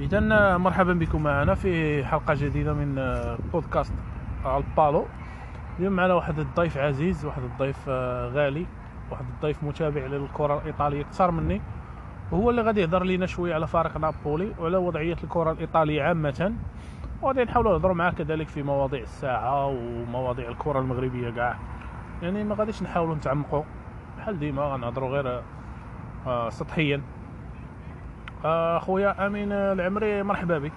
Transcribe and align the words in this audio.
اذا 0.00 0.56
مرحبا 0.56 0.92
بكم 0.92 1.22
معنا 1.22 1.54
في 1.54 2.04
حلقة 2.04 2.34
جديدة 2.34 2.72
من 2.74 2.98
آه، 2.98 3.38
بودكاست 3.52 3.92
البالو. 4.46 5.06
اليوم 5.78 5.92
معنا 5.92 6.14
واحد 6.14 6.38
الضيف 6.38 6.76
عزيز 6.78 7.24
واحد 7.24 7.42
الضيف 7.42 7.84
آه، 7.88 8.28
غالي 8.28 8.66
واحد 9.10 9.24
الضيف 9.34 9.64
متابع 9.64 10.06
للكرة 10.06 10.58
الإيطالية. 10.58 11.00
أكثر 11.00 11.30
مني. 11.30 11.60
وهو 12.32 12.50
اللي 12.50 12.62
غادي 12.62 12.80
يهضر 12.80 13.04
لنا 13.04 13.26
شوية 13.26 13.54
على 13.54 13.66
فريق 13.66 13.96
نابولي 13.96 14.52
وعلى 14.58 14.76
وضعية 14.76 15.16
الكرة 15.24 15.52
الإيطالية 15.52 16.02
عامة. 16.02 16.54
وغادي 17.22 17.44
نحاولوا 17.44 17.72
نهضروا 17.72 17.94
معاه 17.94 18.10
كذلك 18.10 18.48
في 18.48 18.62
مواضيع 18.62 19.02
الساعة 19.02 19.66
ومواضيع 19.66 20.48
الكرة 20.48 20.78
المغربية 20.80 21.30
كاع. 21.30 21.58
يعني 22.22 22.44
ما 22.44 22.54
غاديش 22.54 22.82
نحاولوا 22.82 23.14
نتعمقوا. 23.14 23.62
بحال 24.18 24.38
ديما 24.38 24.62
غنهضروا 24.62 25.08
غير 25.08 25.42
آه، 26.26 26.48
سطحيا. 26.48 27.15
آه، 28.44 28.78
خويا 28.78 29.26
أمين 29.26 29.52
العمري 29.52 30.22
مرحبا 30.22 30.58
بك. 30.58 30.72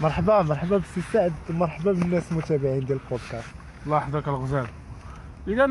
مرحبا 0.00 0.42
مرحبا 0.42 0.76
بالسي 0.76 1.00
سعد 1.00 1.32
مرحبا 1.50 1.92
بالناس 1.92 2.32
المتابعين 2.32 2.84
ديال 2.84 3.00
البودكاست. 3.04 3.54
الله 3.86 3.96
يحفظك 3.96 4.28
الغزال. 4.28 4.66
إذا 5.48 5.66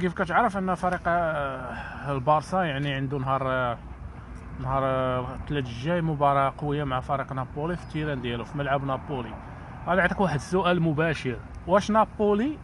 كيف 0.00 0.14
كتعرف 0.14 0.56
أن 0.56 0.74
فريق 0.74 1.00
آه، 1.06 2.12
البارسا 2.12 2.62
يعني 2.62 2.92
عنده 2.94 3.18
نهار 3.18 3.42
آه، 3.46 3.78
نهار 4.62 4.82
آه، 4.84 5.34
الثلاث 5.34 5.66
الجاي 5.66 6.00
مباراة 6.02 6.52
قوية 6.58 6.84
مع 6.84 7.00
فريق 7.00 7.32
نابولي 7.32 7.76
في 7.76 7.82
التيران 7.82 8.20
ديالو 8.20 8.44
في 8.44 8.58
ملعب 8.58 8.84
نابولي. 8.84 9.34
غادي 9.86 10.00
نعطيك 10.00 10.20
واحد 10.20 10.34
السؤال 10.34 10.82
مباشر. 10.82 11.36
واش 11.66 11.90
نابولي 11.90 12.58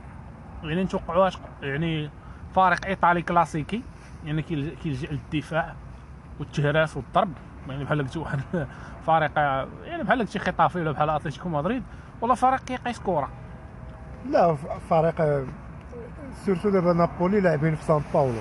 يعني 0.63 0.85
نتوقعوا 0.85 1.31
يعني 1.63 2.11
فريق 2.55 2.87
إيطالي 2.87 3.23
كلاسيكي؟ 3.23 3.83
يعني 4.25 4.43
كيل- 4.43 4.77
كيلجأ 4.83 5.09
للدفاع 5.09 5.75
والتهراس 6.41 6.97
والضرب؟ 6.97 7.33
يعني 7.71 7.85
بحال 7.85 8.03
قلت 8.03 8.17
واحد 8.17 8.41
فريق 9.07 9.39
يعني 9.85 10.03
بحال 10.03 10.19
قلتي 10.19 10.39
خيتافي 10.39 10.81
ولا 10.81 10.93
بحال 10.93 11.11
اتلتيكو 11.11 11.49
مدريد 11.49 11.83
ولا 12.21 12.35
فريق 12.35 12.65
كيقيس 12.65 12.99
كره 12.99 13.29
لا 14.31 14.57
فريق 14.91 15.45
surtout 16.47 16.71
دابا 16.71 16.93
نابولي 16.93 17.41
لاعبين 17.41 17.75
في 17.75 17.85
سان 17.85 18.01
باولو. 18.15 18.41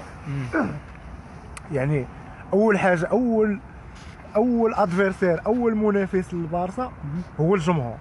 يعني 1.71 2.05
أول 2.53 2.79
حاجة 2.79 3.05
أول 3.05 3.59
أول 4.35 4.73
adversaire 4.73 5.45
أول 5.45 5.75
منافس 5.75 6.33
للبارسا 6.33 6.91
هو 7.39 7.55
الجمهور. 7.55 7.97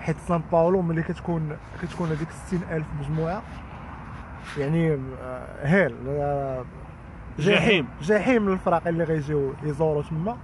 حيت 0.00 0.16
سان 0.28 0.42
باولو 0.52 0.82
ملي 0.82 1.02
كتكون 1.02 1.56
كتكون 1.82 2.08
هذيك 2.08 2.28
60000 2.30 2.86
مجموعة 3.00 3.42
يعني 4.58 4.94
آه، 5.22 5.66
hell. 5.66 5.94
آه، 6.08 6.64
جحيم. 7.38 7.86
جحيم. 8.02 8.50
للفرق 8.50 8.88
اللي 8.88 9.04
غيجيو 9.04 9.52
يزوروا 9.62 10.02
تما. 10.02 10.36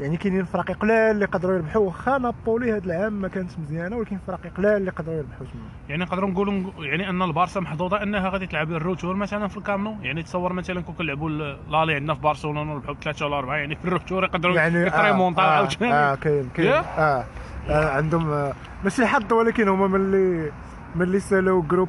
يعني 0.00 0.16
كاينين 0.16 0.44
فرق 0.44 0.70
قلال 0.70 1.10
اللي 1.10 1.24
يقدروا 1.24 1.54
يربحوا 1.54 1.86
واخا 1.86 2.18
نابولي 2.18 2.72
هذا 2.72 2.84
العام 2.84 3.12
ما 3.12 3.28
كانتش 3.28 3.58
مزيانة 3.58 3.96
ولكن 3.96 4.18
فرق 4.26 4.40
قلال 4.56 4.76
اللي 4.76 4.86
يقدروا 4.88 5.16
يربحوا 5.16 5.46
تما. 5.46 5.62
يعني 5.88 6.02
نقدروا 6.02 6.30
نقولوا 6.30 6.62
يعني 6.78 7.10
أن 7.10 7.22
البارسا 7.22 7.60
محظوظة 7.60 8.02
أنها 8.02 8.28
غادي 8.28 8.46
تلعب 8.46 8.72
ال 8.72 8.78
retour 8.78 9.16
مثلا 9.16 9.48
في 9.48 9.56
الكامنو. 9.56 9.96
يعني 10.02 10.22
تصور 10.22 10.52
مثلا 10.52 10.80
كون 10.80 10.94
كنلعبوا 10.94 11.30
l'aller 11.70 11.94
عندنا 11.94 12.14
في 12.14 12.20
برشلونة 12.20 12.60
ونربحوا 12.60 12.94
ثلاثة 12.94 13.26
ولا 13.26 13.38
أربعة 13.38 13.56
يعني 13.56 13.76
في 13.76 13.84
ال 13.84 13.90
retour 13.90 14.24
يقدروا 14.24 14.54
يعني 14.56 14.78
يقدروا 14.78 15.08
يمونطاو 15.08 15.44
آه 15.44 15.50
عاوتاني. 15.50 15.92
آه 15.92 16.14
كاين 16.14 16.48
كاين؟ 16.54 16.68
آه, 16.72 17.24
آه 17.68 17.90
عندهم 17.90 18.30
آه 18.30 18.52
ماشي 18.84 19.06
حظ 19.06 19.32
ولكن 19.32 19.68
هما 19.68 19.86
ملي 19.86 20.52
ملي 20.96 21.20
سالاو 21.20 21.62
groupe 21.62 21.88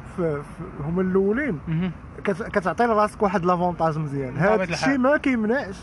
هما 0.80 1.02
الأولين 1.02 1.58
كتعطي 2.24 2.84
لراسك 2.86 3.22
واحد 3.22 3.44
l'avantage 3.44 3.98
مزيان 3.98 4.34
بطبيعة 4.34 4.54
هذا. 4.54 4.64
الشيء 4.64 4.98
ما 4.98 5.16
كيمنعش. 5.16 5.76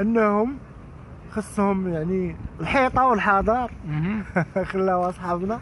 إنهم 0.00 0.56
خصهم 1.30 1.88
يعني 1.88 2.36
الحيطة 2.60 3.06
والحذر. 3.06 3.70
خلاوها 4.72 5.10
صحابنا 5.10 5.60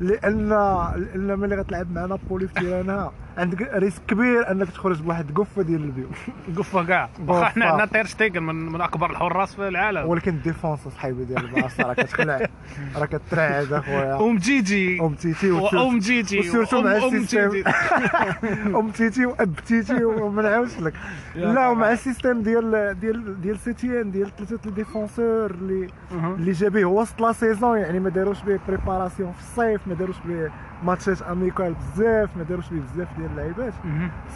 لأن 0.00 0.48
لأن 0.96 1.38
ملي 1.38 1.56
غتلعب 1.56 1.92
مع 1.92 2.04
نابولي 2.06 2.48
في 2.48 2.54
terrain 2.54 3.05
ها 3.05 3.12
عندك 3.38 3.70
risque 3.74 4.02
كبير 4.08 4.50
انك 4.50 4.70
تخرج 4.70 5.00
بواحد 5.02 5.32
قفة 5.34 5.62
ديال 5.62 5.84
البيوت 5.84 6.06
قفة 6.58 6.84
كاع. 6.84 7.08
واخا 7.26 7.44
حنا. 7.44 7.66
عندنا 7.66 7.86
تير 7.86 8.04
شتيغن 8.06 8.42
من, 8.42 8.54
من 8.54 8.80
أكبر 8.80 9.10
الحراس 9.10 9.54
في 9.54 9.68
العالم. 9.68 10.06
ولكن 10.08 10.30
ال 10.34 10.39
défense 10.39 10.78
صحيبي 10.88 11.24
ديال 11.24 11.44
البارسا 11.44 11.82
راه 11.82 11.94
كتخلع. 11.94 12.48
راه 12.96 13.06
كترعد 13.06 13.72
أخويا. 13.72 14.20
أم 14.20 14.36
جيجي. 14.36 15.00
أومتيتي 15.00 15.50
وام 15.50 15.98
جيجي. 15.98 16.38
و 16.38 16.44
surtout 16.44 16.82
مع 16.82 16.96
ال 16.96 17.03
système. 17.03 17.62
أومتيتي 18.78 19.26
واب 19.26 19.54
تيتي 19.66 20.04
وما 20.04 20.42
نعاودش 20.42 20.78
لك. 20.80 20.94
لا. 21.34 21.68
ومع 21.68 21.92
ال 21.92 21.98
système 21.98 22.42
ديال 22.42 23.00
ديال 23.00 23.40
ديال 23.40 23.58
سيتيان 23.58 24.10
ديال 24.10 24.36
ثلاثة 24.36 24.68
ال 24.68 24.76
défenseurs 24.76 25.50
اللي. 25.50 25.88
اللي 26.12 26.52
جا 26.52 26.68
به 26.68 26.84
وسط 26.84 27.20
la 27.20 27.32
saison 27.32 27.78
يعني 27.78 28.00
ما 28.00 28.10
داروش 28.10 28.42
به 28.42 28.58
préparation 28.68 29.32
في 29.32 29.40
الصيف 29.40 29.80
ما 29.88 29.94
داروش 29.94 30.16
به 30.24 30.50
ماتشات 30.84 31.22
amicales 31.22 31.74
بزاف 31.74 32.36
ما 32.36 32.42
داروش 32.42 32.68
به 32.68 32.80
بزاف 32.94 33.08
ديال 33.18 33.30
اللعيبات. 33.30 33.72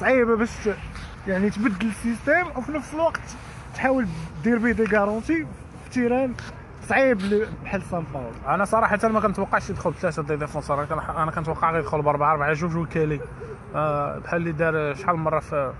صعيبة 0.01 0.37
باش 0.37 0.69
يعني 1.27 1.51
تبدل 1.51 1.87
ال 1.87 1.94
système 1.94 2.47
وفي 2.57 2.73
نفس 2.73 2.95
الوقت 2.95 3.21
تحاول 3.75 4.07
دير 4.45 4.59
به 4.59 4.73
des 4.73 4.85
garanties 4.85 5.47
في 5.85 5.91
terrain. 5.91 6.35
صعيب 6.89 7.19
بحال 7.65 7.83
سان 7.83 8.05
باولو 8.15 8.31
أنا 8.49 8.65
صراحة 8.65 9.09
ما 9.09 9.21
كنتوقعش 9.21 9.71
يدخل 9.71 9.95
ثلاثة 9.95 10.23
de 10.23 10.37
défenseurs 10.37 10.79
أنا 10.79 10.87
كن- 10.87 11.17
أنا 11.17 11.31
كنتوقع 11.31 11.71
غيدخل 11.71 12.03
بأربعة 12.03 12.33
أربعة. 12.33 12.53
جوج 12.53 12.77
وكالي 12.77 13.21
آه 13.75 14.19
بحال 14.19 14.41
اللي 14.41 14.53
دار 14.53 14.95
شحال 14.95 15.17
من 15.17 15.23
مرة 15.25 15.41
في 15.41 15.73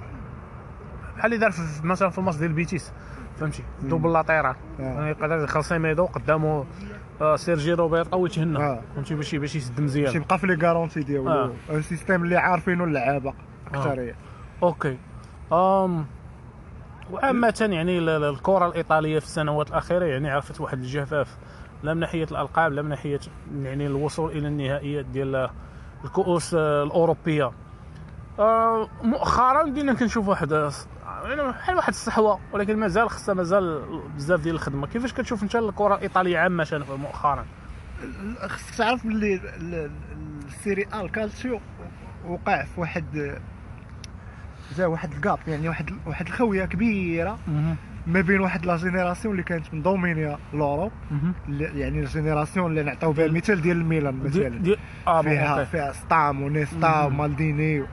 بحال 1.17 1.27
اللي 1.33 1.37
دار 1.39 1.51
في 1.51 1.87
مثلا 1.87 2.11
في 2.11 2.19
الماتش 2.19 2.37
ديال 2.37 2.53
بيتيس. 2.53 2.93
فهمتي؟ 3.41 3.63
double 3.83 4.13
latéral 4.13 4.55
آه. 4.81 4.83
يعني 4.83 5.11
يقدر 5.11 5.39
يدخل 5.39 5.65
سيميدو 5.65 6.05
قدامه. 6.07 6.65
سيرجي 7.37 7.73
روبرتو 7.73 8.27
يتهنى 8.27 8.59
آه. 8.59 8.81
فهمتي؟ 8.95 9.15
باش 9.15 9.35
باش 9.35 9.57
يسد 9.57 9.75
باش 9.75 9.81
مزيان 9.85 10.17
يبقى 10.17 10.39
في 10.39 10.47
les 10.47 10.55
garanties 10.67 11.01
ديالو. 11.01 11.29
آه. 11.31 11.51
un 11.71 11.83
système 11.83 12.25
اللي 12.25 12.37
عارفينه 12.37 12.85
اللعابة 12.85 13.35
اكثريه 13.75 14.15
OK. 14.63 14.97
آم 15.53 16.07
وعامة 17.13 17.69
يعني 17.73 17.99
ال- 17.99 18.09
ال- 18.09 18.25
الكرة 18.25 18.67
الإيطالية 18.67 19.19
في 19.19 19.25
السنوات 19.25 19.69
الأخيرة 19.69 20.05
يعني 20.05 20.31
عرفت 20.31 20.61
واحد 20.61 20.79
الجفاف. 20.79 21.37
لا 21.83 21.95
من 21.95 22.01
ناحية 22.01 22.27
الألقاب 22.33 22.73
لا 22.73 22.83
من 22.83 22.89
ناحية 22.89 23.21
يعني 23.63 23.87
الوصول 23.87 24.31
إلى 24.33 24.49
النهائيات 24.49 25.05
ديال 25.05 25.49
الكؤوس 26.05 26.55
آه، 26.55 26.83
الأوروبية. 26.85 27.51
آه، 28.39 28.89
مؤخرا 29.03 29.63
بدينا 29.63 29.95
كنشوف 29.95 30.29
واحد 30.29 30.53
آه، 30.53 30.71
بحال 31.25 31.77
واحد 31.77 31.89
الصحوة 31.89 32.41
ولكن 32.53 32.77
مازال 32.77 33.11
خصها 33.11 33.35
مازال 33.35 33.83
بزاف 34.17 34.41
ديال 34.41 34.55
الخدمة. 34.55 34.87
كيفاش 34.87 35.13
كتشوف 35.13 35.43
أنت 35.43 35.57
الكرة 35.57 35.95
الإيطالية 35.95 36.39
عامة 36.39 36.85
مؤخرا؟ 37.03 37.45
خصك 38.47 38.75
تعرف 38.75 39.07
باللي 39.07 39.35
ال- 39.35 39.75
ال- 39.75 39.91
السيري 40.47 40.87
آ 40.95 41.01
الكالتسيو 41.01 41.61
وقع 42.27 42.65
في 42.65 42.81
واحد 42.81 43.35
جا 44.77 44.87
واحد 44.87 45.13
الكاب 45.13 45.39
يعني 45.49 45.69
واحد 45.69 45.91
واحد 46.07 46.27
الخويه 46.27 46.65
كبيرة 46.65 47.39
ما 48.07 48.21
بين 48.21 48.41
واحد 48.41 48.67
لا 48.67 48.77
جينيراسيون 48.77 49.33
اللي 49.33 49.43
كانت 49.43 49.75
مدومينيا 49.75 50.39
لوروب 50.53 50.93
اللي- 51.49 51.81
يعني 51.81 52.01
الجينيراسيون 52.01 52.71
اللي 52.71 52.83
نعطيو 52.83 53.13
بها 53.13 53.25
المثال 53.27 53.63
ديال 53.63 53.77
الميلان 53.77 54.23
دي 54.23 54.29
مثلا. 54.29 54.49
دي 54.59 54.77
آه 55.07 55.21
بون 55.21 55.31
فيها. 55.31 55.65
فيها 55.65 55.93
ستام 55.93 56.43
ونيستا 56.43 57.03
ومالديني 57.05 57.85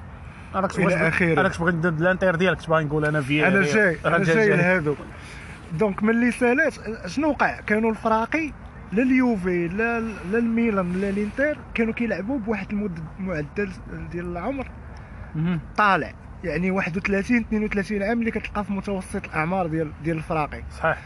أنا 0.56 0.68
كنت 0.68 0.80
بغيت 0.80 0.98
آخره. 0.98 1.42
أنا 1.42 1.50
كنت 1.50 1.62
بغيت 1.62 1.76
ندد 1.76 2.02
الانتر 2.02 2.36
ديالك 2.36 2.58
كنت 2.58 2.70
باغي 2.70 2.84
نقول 2.84 3.06
أنا 3.06 3.22
فيا 3.22 3.48
أنا 3.48 3.62
جاي 3.62 3.98
أنا 4.06 4.24
جاي 4.24 4.50
لهذوك. 4.50 4.98
donc 5.74 6.04
ملي 6.04 6.32
سالات 6.32 6.74
شنو 7.06 7.30
وقع؟ 7.30 7.60
كانوا 7.62 7.92
الفراقي 7.92 8.52
لا 8.92 9.04
اليوفي 9.04 9.68
لا 9.68 10.00
لا 10.00 10.38
الميلان 10.38 10.94
لا 10.94 11.10
الانتر 11.10 11.58
كانوا 11.74 11.94
كيلعبوا 11.94 12.40
بواحد 12.40 12.72
المد 12.72 13.00
معدل 13.20 13.70
ديال 14.12 14.26
العمر. 14.26 14.68
طالع. 15.78 16.14
يعني 16.44 16.72
31 16.72 17.38
32 17.38 18.04
عام 18.04 18.20
اللي 18.20 18.32
كتلقى 18.32 18.64
في 18.64 18.74
متوسط 18.74 19.26
الأعمار 19.26 19.68
ديال 19.68 19.92
ديال 20.04 20.18
الفراقي. 20.18 20.64
صحيح. 20.80 20.98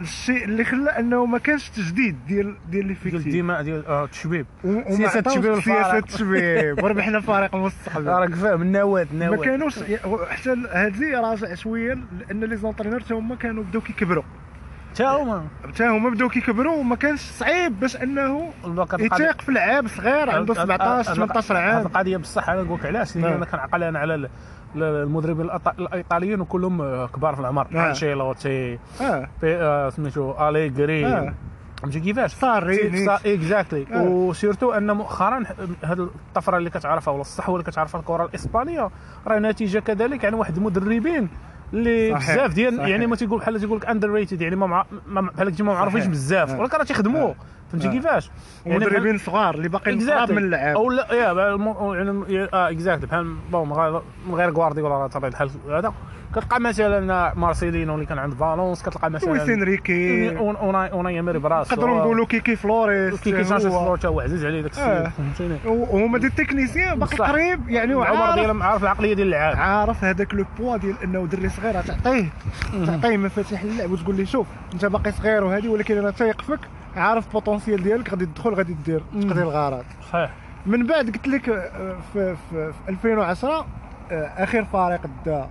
الشيء 0.00 0.44
اللي 0.44 0.64
خلى 0.64 0.90
أنه 0.90 1.26
ما 1.26 1.38
كانش 1.38 1.68
تجديد 1.68 2.16
ديال 2.26 2.44
ديال 2.46 2.56
ديال 2.70 2.86
l'effectif 2.86 3.26
الدماء 3.26 3.62
ديال 3.62 3.86
آه، 3.86 4.04
التشبيب 4.04 4.46
عطاوش 4.64 5.16
التشبيب 5.16 5.60
سياسة. 5.60 5.98
التشبيب 5.98 6.78
وربحنا 6.84 7.20
فريق 7.20 7.54
المستقبل 7.54 8.06
راك 8.20 8.34
فاهم. 8.34 8.62
النواه 8.62 9.02
ما 9.04 9.08
النواه 9.12 9.36
كانوش 9.44 9.78
حتى 10.28 10.50
هذه 10.72 11.20
راجع 11.20 11.54
شوية 11.54 11.98
لأن 12.18 12.44
les 12.44 12.56
entraîneurs 12.56 13.00
تا 13.00 13.14
هما 13.14 13.34
كانوا 13.36 13.64
بداو 13.64 13.82
كيكبروا. 13.82 14.22
تا 14.94 15.04
هما. 15.08 15.46
تا 15.76 15.88
هما 15.88 16.10
بداو 16.10 16.28
كيكبروا 16.28 16.76
وما 16.76 16.96
كانش 16.96 17.20
صعيب 17.20 17.80
باش 17.80 17.96
أنه 17.96 18.52
يتيق 18.98 19.40
في 19.40 19.52
لعاب 19.52 19.86
صغير 19.88 20.30
عنده 20.30 20.54
17 20.54 21.14
18 21.14 21.54
هذه 21.56 21.60
عام. 21.60 21.86
القضية 21.86 22.16
بصح 22.16 22.48
أنا 22.48 22.62
نقول 22.62 22.78
لك 22.78 22.86
علاش؟ 22.86 23.16
لأن 23.16 23.24
نعم. 23.24 23.32
أنا 23.34 23.44
كنعقل 23.44 23.82
أنا 23.82 23.98
على 23.98 24.28
المدربين 24.82 25.50
الإيطاليين 25.78 26.40
وكلهم 26.40 26.82
آه، 26.82 27.06
كبار 27.06 27.34
في 27.34 27.40
العمر 27.40 27.66
نعم. 27.70 27.88
أنشيلوتي 27.88 28.78
بي- 29.42 29.56
آه، 29.56 29.90
سميتو 29.90 30.48
اليغري 30.48 31.06
آه. 31.06 31.34
فهمتي 31.82 32.00
كيفاش 32.00 32.34
صاري 32.34 33.06
exactly 33.26 33.86
آه. 33.92 34.02
و 34.02 34.11
surtout 34.11 34.72
أن 34.72 34.90
مؤخرا 34.96 35.42
هذه 35.84 36.08
الطفرة 36.28 36.56
اللي 36.56 36.70
كتعرفها 36.70 37.12
ولا 37.12 37.20
الصحوة 37.20 37.54
اللي 37.60 37.70
كتعرفها 37.70 38.00
الكرة 38.00 38.24
الإسبانية 38.24 38.90
راه 39.26 39.38
نتيجة 39.38 39.78
كذلك 39.78 40.24
عن 40.24 40.34
واحد 40.34 40.56
المدربين 40.56 41.28
اللي 41.74 42.14
بزاف 42.14 42.54
ديال. 42.54 42.88
يعني 42.88 43.06
ما 43.06 43.16
تيقول 43.16 43.40
بحال 43.40 43.60
تيقول 43.60 43.78
لك 43.78 43.86
underrated 43.86 44.40
يعني 44.40 44.56
ما 44.56 44.66
مع... 44.66 44.84
بحال 45.22 45.54
ما 45.64 45.72
معروفينش. 45.72 46.06
بزاف 46.06 46.50
آه. 46.50 46.60
ولكن 46.60 46.76
راه 46.78 46.84
تيخدموا 46.84 47.28
آه. 47.28 47.34
فهمتي 47.72 47.88
آه. 47.88 47.90
كيفاش؟ 47.90 48.30
يعني 48.66 48.78
مدربين 48.78 49.18
صغار 49.18 49.54
اللي 49.54 49.68
باقيين 49.68 50.10
قراب 50.10 50.32
من 50.32 50.38
اللعاب 50.38 50.76
أو 50.76 50.90
لا 50.90 51.06
يا 51.12 51.32
يعني 51.94 52.48
آه 52.54 52.70
exact 52.70 53.04
بحال 53.04 53.34
bon 53.52 53.68
من 54.28 54.34
غير- 54.34 54.50
غوارديولا 54.50 54.94
راه 54.94 55.06
طبيعه 55.06 55.30
الحال 55.30 55.50
هذا. 55.70 55.92
كتلقى 56.34 56.60
مثلا 56.60 57.34
مارسيلينو 57.34 57.94
اللي 57.94 58.06
كان 58.06 58.18
عند 58.18 58.34
Valence 58.34 58.82
كتلقى 58.82 59.10
لويس 59.10 59.24
مثلا 59.24 59.54
إنريكي. 59.54 60.36
أون- 60.38 60.56
أوناي 60.56 61.20
إيمري 61.20 61.38
براسو 61.38 61.74
نقدروا 61.74 61.98
نقولوا 61.98 62.26
كيكي 62.26 62.56
فلوريس 62.56 63.20
كيشانجي 63.20 63.68
هو- 63.68 63.96
فلور 63.96 64.12
هو 64.14 64.20
عزيز 64.20 64.44
عليه 64.44 64.60
داك 64.62 64.78
آه. 64.78 65.06
السيد 65.06 65.12
فهمتيني 65.12 65.58
وهما 65.66 66.18
des 66.18 66.28
techniciens 66.30 66.98
باقي. 66.98 67.16
قريب 67.16 67.68
يعني 67.68 67.92
العمر 67.92 68.12
وعارف 68.20 68.34
ديال 68.34 68.62
عارف 68.62 68.82
العقلية 68.82 69.14
ديال 69.14 69.26
اللعاب. 69.26 69.56
عارف 69.56 70.04
هذاك 70.04 70.34
le 70.34 70.44
poids 70.58 70.76
ديال 70.76 70.94
إنه 71.04 71.26
دري 71.26 71.48
صغير 71.48 71.80
تعطيه 71.82 72.28
تعطيه 72.86 73.16
مفاتيح 73.16 73.62
اللعب 73.62 73.90
وتقول 73.90 74.16
لي 74.16 74.26
شوف 74.26 74.46
أنت 74.74 74.84
باقي 74.84 75.12
صغير 75.12 75.44
وهذه 75.44 75.68
ولكن 75.68 75.98
أنا 75.98 76.10
تايق 76.10 76.42
فيك 76.42 76.60
عارف 76.96 77.26
ال 77.26 77.32
potentiel 77.32 77.82
ديالك 77.82 78.10
غادي 78.10 78.26
تدخل 78.26 78.54
غادي 78.54 78.76
دير 78.86 79.00
تقضي 79.20 79.42
الغرض. 79.42 79.84
صحيح. 80.12 80.30
من 80.66 80.86
بعد 80.86 81.06
قلت 81.10 81.28
لك 81.28 81.48
آه، 81.48 81.96
في, 82.12 82.36
في, 82.50 82.72
في 82.72 82.88
2010 82.88 83.66
آه، 84.10 84.14
اخر 84.14 84.64
فريق 84.64 85.00
دا 85.26 85.48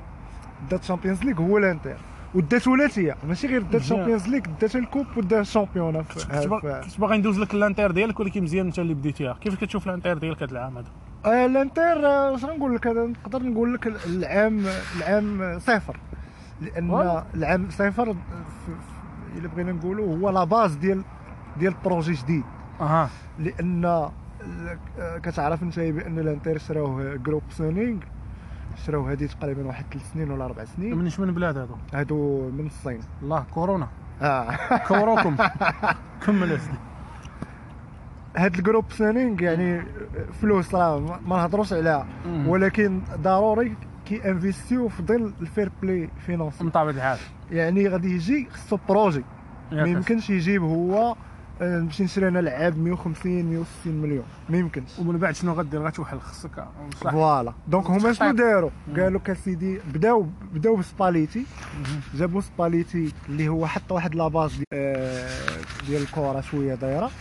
دا 0.72 0.78
ال 0.78 0.83
Champions 0.83 1.24
League 1.24 1.42
هو 1.42 1.58
الإنتر. 1.58 1.96
ودا 2.36 2.58
ثلاثيه 2.60 3.16
ماشي 3.28 3.48
غير 3.48 3.62
دا. 3.62 3.78
ال 3.78 3.83
Champions 3.83 4.28
League 4.28 4.42
دا 4.62 4.68
ال 4.80 4.84
coupe 4.84 5.06
ودا 5.18 5.40
ال 5.40 5.45
championnat. 5.45 6.04
كنت 6.04 7.00
باغي- 7.00 7.18
ندوز 7.18 7.40
لك 7.40 7.54
الإنتر 7.54 7.92
ديالك 7.92 8.20
ولكن 8.20 8.44
مزيان 8.44 8.66
انت 8.66 8.80
اللي 8.80 8.94
بديتيها. 8.94 9.38
كيف 9.42 9.56
كتشوف 9.56 9.88
الإنتر 9.88 10.18
ديالك 10.18 10.44
هذا 10.44 10.52
العام 10.52 10.78
هذا؟ 10.78 10.88
آه، 11.26 11.46
الإنتر 11.46 11.98
واش 12.32 12.46
غنقول 12.46 12.76
لك؟ 12.76 12.88
نقدر 12.88 13.44
نقول 13.44 13.74
لك 13.74 13.88
العام 14.06 14.64
العام 14.98 15.60
صفر. 15.60 15.98
لأن. 16.62 17.22
العام 17.36 17.68
صفر 17.70 18.16
إلا 19.38 19.48
بغينا 19.48 19.72
نقولوا 19.72 20.18
هو 20.18 20.30
la 20.30 20.44
base 20.44 20.76
ديال 20.76 21.02
ديال 21.60 21.76
projet 21.86 22.14
جديد. 22.14 22.44
أها. 22.82 23.10
لأن 23.40 24.10
كتعرف 25.24 25.64
انت 25.64 25.80
بأن 25.80 26.20
الانتر 26.20 26.58
شراوه 26.58 27.16
groupe 27.16 27.44
Suning 27.50 28.00
شراوه 28.86 29.12
هذه 29.12 29.26
تقريبا 29.26 29.66
واحد 29.68 29.86
ثلاث 29.92 30.14
سنين 30.14 30.32
ولا 30.32 30.46
أربع 30.46 30.66
سنين. 30.66 30.98
من 30.98 31.12
من 31.20 31.34
بلاد 31.34 31.58
هذا 31.58 31.76
هادو 31.94 32.50
من 32.50 32.66
الصين. 32.66 33.00
الله 33.24 33.46
كورونا. 33.54 33.88
آه. 34.22 34.78
كوروكم. 34.88 35.36
كمل 36.26 36.60
هاد 38.38 38.56
الجروب 38.56 38.86
سونينغ 38.92 39.42
يعني 39.42 39.82
فلوس 40.42 40.76
راه 40.76 41.00
ما- 41.00 41.38
نهضروش 41.38 41.74
عليها. 41.74 42.08
ولكن 42.48 43.02
ضروري 43.16 43.76
كي 44.06 44.32
انفيستيو 44.32 44.88
في 44.90 45.04
ظل 45.04 45.34
الفير 45.42 45.72
بلاي 45.82 46.10
فينانسي 46.26 46.64
من 46.64 46.70
طبيعه 46.70 46.92
الحال. 46.96 47.18
يعني 47.52 47.88
غادي 47.88 48.16
يجي 48.16 48.48
خصو 48.52 48.78
بروجي 48.90 49.24
ما. 49.72 49.88
يمكنش 49.88 50.30
يجيب 50.30 50.64
هو 50.64 51.16
نمشي 51.62 52.04
نشري 52.04 52.28
أنا 52.28 52.40
لعاب 52.40 52.78
150 52.78 53.44
160 53.44 53.94
مليون. 54.02 54.24
ما 54.50 54.58
يمكنش. 54.58 55.00
ومن 55.00 55.18
بعد 55.18 55.36
شنو 55.36 55.54
غدير؟ 55.54 55.86
غتوحل 55.88 56.20
خصك 56.20 56.66
صح. 57.04 57.12
voilà. 57.12 57.54
donc 57.68 57.86
هما 57.86 58.14
شنو. 58.14 58.32
داروا؟ 58.32 58.70
قالوا 58.96 59.20
لك 59.20 59.30
اسيدي 59.30 59.80
بداو 59.94 60.28
بداو 60.54 60.76
بسباليتي. 60.76 61.46
جابوا 62.16 62.42
سباليتي 62.42 63.14
اللي 63.30 63.48
هو 63.48 63.68
حط 63.68 63.92
واحد 63.92 64.16
la 64.16 64.28
base 64.28 64.52
ديال, 64.56 64.66
آه، 64.74 65.30
ديال 65.88 66.02
الكره 66.02 66.42
شوية 66.42 66.76
دايرة. 66.76 67.12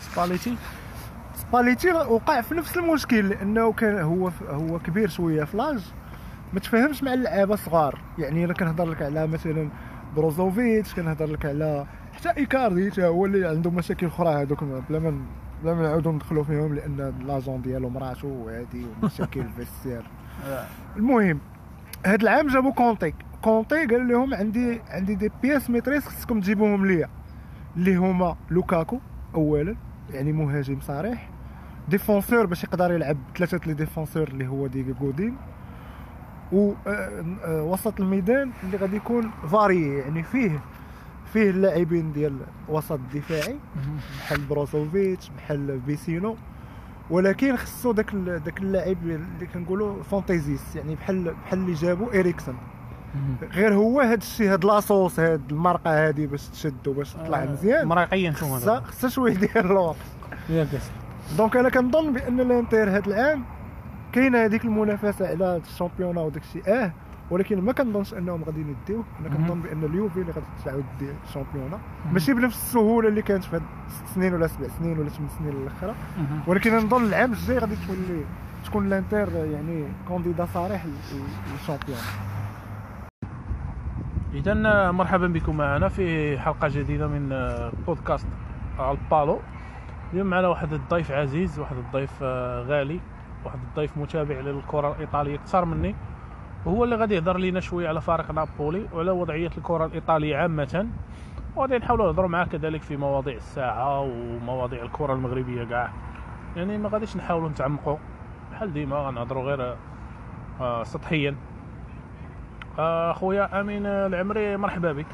سباليتي. 0.00 0.56
سباليتي 1.34 1.92
وقع 1.92 2.40
في 2.40 2.54
نفس 2.54 2.76
المشكل 2.76 3.28
لأنه 3.28 3.72
كان 3.72 3.98
هو 3.98 4.30
هو 4.48 4.78
كبير 4.78 5.08
شوية 5.08 5.44
في 5.44 5.56
l'âge. 5.56 5.92
ما 6.52 6.60
تفاهمش 6.60 7.02
مع 7.02 7.14
اللعابة 7.14 7.54
الصغار 7.54 7.98
يعني 8.18 8.44
أنا 8.44 8.52
كنهضر 8.54 8.84
لك 8.84 9.02
على 9.02 9.26
مثلا 9.26 9.68
بروزوفيتش 10.16 10.94
كنهضر 10.94 11.26
لك 11.26 11.46
على 11.46 11.86
حتى 12.12 12.30
إيكاردي 12.36 12.90
حتى 12.90 13.06
هو 13.06 13.26
اللي 13.26 13.48
عنده 13.48 13.70
مشاكل 13.70 14.06
أخرى 14.06 14.28
هذوك 14.28 14.64
بلا 14.64 14.98
ما 14.98 15.22
بلا 15.62 15.74
ما 15.74 15.82
نعاودو 15.82 16.12
ندخلوا 16.12 16.44
فيهم 16.44 16.74
لأن 16.74 17.14
l'agent 17.26 17.62
ديالو 17.62 17.88
مراتو 17.88 18.28
وهادي 18.28 18.86
ومشاكل 19.02 19.44
آه. 20.46 20.66
المهم 20.96 21.40
هاد 22.06 22.22
العام 22.22 22.46
جابوا 22.46 22.72
كونتي. 22.72 23.14
كونتي 23.42 23.86
قال 23.86 24.08
لهم 24.08 24.34
عندي 24.34 24.80
عندي 24.88 25.14
des 25.14 25.30
pièces 25.42 25.70
maîtresses 25.70 26.08
خصكم 26.08 26.40
تجيبوهم 26.40 26.86
ليا. 26.86 27.08
اللي 27.76 27.96
هما 27.96 28.36
لوكاكو 28.50 28.98
اولا 29.34 29.76
يعني 30.10 30.32
مهاجم 30.32 30.80
صريح. 30.80 31.30
défenseur 31.88 32.46
باش 32.46 32.64
يقدر 32.64 32.92
يلعب 32.92 33.16
ثلاثة 33.36 33.60
les 33.66 33.74
défenseurs 33.74 34.28
اللي 34.28 34.48
هو 34.48 34.66
ديغو 34.66 34.94
جودين 35.00 35.36
و 36.52 36.72
آه، 36.86 37.24
آه، 37.44 37.62
وسط 37.62 38.00
الميدان 38.00 38.50
اللي 38.64 38.76
غادي 38.76 38.96
يكون 38.96 39.30
varié 39.52 39.98
يعني 39.98 40.22
فيه 40.22 40.60
فيه 41.32 41.50
اللاعبين 41.50 42.12
ديال 42.12 42.36
وسط 42.68 43.00
دفاعي 43.14 43.56
بحال 44.18 44.40
بروزوفيتش 44.40 45.30
بحال 45.36 45.78
بيسينو. 45.78 46.36
ولكن 47.10 47.56
خصو 47.56 47.92
داك 47.92 48.14
داك 48.14 48.58
اللاعب 48.58 48.96
اللي 49.02 49.46
كنقولوا 49.54 50.02
fantaisiste 50.02 50.76
يعني 50.76 50.94
بحال 50.94 51.34
بحال 51.44 51.58
اللي 51.58 51.72
جابوا 51.72 52.20
إريكسون. 52.20 52.56
غير 53.52 53.74
هو 53.74 54.00
هاد 54.00 54.20
الشيء 54.20 54.52
هاد 54.52 54.64
la 54.64 54.80
sauce 54.80 55.20
هاد 55.20 55.42
المرقة 55.50 56.08
هادي 56.08 56.26
باش 56.26 56.48
تشد 56.48 56.88
وباش 56.88 57.12
تطلع 57.12 57.44
مزيان. 57.44 57.86
مريقيا 57.86 58.32
شو 58.32 58.46
خصها 58.46 58.58
هذا 58.58 58.80
خصها 58.80 59.10
شوية 59.10 59.34
ديال 59.34 59.66
الوقت 59.66 59.96
donc 61.38 61.56
أنا 61.56 61.68
كنظن 61.68 62.12
بأن 62.12 62.40
الإنتر 62.40 62.90
هاد 62.96 63.08
العام 63.08 63.44
كاينة 64.12 64.44
هذيك 64.44 64.64
المنافسة 64.64 65.28
على 65.28 65.56
ال 65.56 65.61
championnat 65.61 66.20
وداك 66.20 66.42
الشيء 66.42 66.62
آه 66.68 66.92
ولكن 67.30 67.60
ما 67.60 67.72
كنظنش 67.72 68.14
أنهم 68.14 68.44
غادي 68.44 68.60
يديوه 68.60 69.04
أنا. 69.20 69.28
كنظن 69.28 69.60
بأن 69.60 69.84
اليوفي 69.84 70.20
اللي 70.20 70.32
غادي 70.32 70.46
تعاود 70.64 70.84
دير 70.98 71.14
ال 71.28 71.32
championnat 71.32 71.78
ماشي 72.12 72.34
بنفس 72.34 72.56
السهولة 72.56 73.08
اللي 73.08 73.22
كانت 73.22 73.44
في 73.44 73.56
هاد 73.56 73.62
ست 73.88 74.06
سنين 74.06 74.34
ولا 74.34 74.46
سبع 74.46 74.68
سنين 74.68 74.98
ولا 74.98 75.08
ثمان 75.08 75.28
سنين 75.28 75.52
الاخرى 75.52 75.94
ولكن 76.46 76.76
نظن 76.76 77.04
العام 77.04 77.32
الجاي 77.32 77.58
غادي 77.58 77.76
تولي 77.86 78.24
تكون 78.64 78.86
الانتر 78.86 79.28
يعني 79.46 79.84
candidat 80.08 80.46
صريح 80.46 80.84
لل- 80.86 80.92
لل 81.52 81.59
championnat 81.59 81.98
اذا 84.34 84.90
مرحبا 84.90 85.26
بكم 85.26 85.56
معنا 85.56 85.88
في 85.88 86.38
حلقة 86.38 86.68
جديدة 86.68 87.06
من 87.08 87.32
آه، 87.32 87.72
بودكاست 87.86 88.26
البالو. 88.80 89.40
اليوم 90.12 90.26
معنا 90.26 90.48
واحد 90.48 90.72
الضيف 90.72 91.10
عزيز 91.12 91.58
واحد 91.58 91.76
الضيف 91.76 92.10
آه، 92.22 92.62
غالي. 92.62 93.00
واحد 93.44 93.58
الضيف 93.68 93.98
متابع 93.98 94.40
للكرة 94.40 94.92
الإيطالية 94.92 95.34
أكثر 95.34 95.64
مني. 95.64 95.94
وهو 96.66 96.84
اللي 96.84 96.96
غادي 96.96 97.14
يهضر 97.14 97.38
لنا 97.38 97.60
شوية 97.60 97.88
على 97.88 98.00
فريق 98.00 98.30
نابولي 98.30 98.86
وعلى 98.92 99.10
وضعية 99.10 99.50
الكرة 99.58 99.86
الإيطالية 99.86 100.36
عامة. 100.36 100.88
وغادي 101.56 101.78
نحاولوا 101.78 102.06
نهضروا 102.06 102.28
معاه 102.28 102.44
كذلك 102.44 102.82
في 102.82 102.96
مواضيع 102.96 103.34
الساعة 103.34 104.00
ومواضيع 104.00 104.82
الكرة 104.82 105.12
المغربية 105.12 105.64
كاع. 105.64 105.92
يعني 106.56 106.78
ما 106.78 106.88
غاديش 106.88 107.16
نحاولوا 107.16 107.48
نتعمقوا. 107.48 107.96
بحال 108.52 108.72
ديما 108.72 108.96
غنهضروا 108.96 109.42
غير 109.42 109.76
آه، 110.60 110.82
سطحيا. 110.82 111.34
آه، 112.78 113.12
خويا 113.12 113.60
أمين 113.60 113.86
العمري 113.86 114.56
مرحبا 114.56 114.92
بك. 114.92 115.06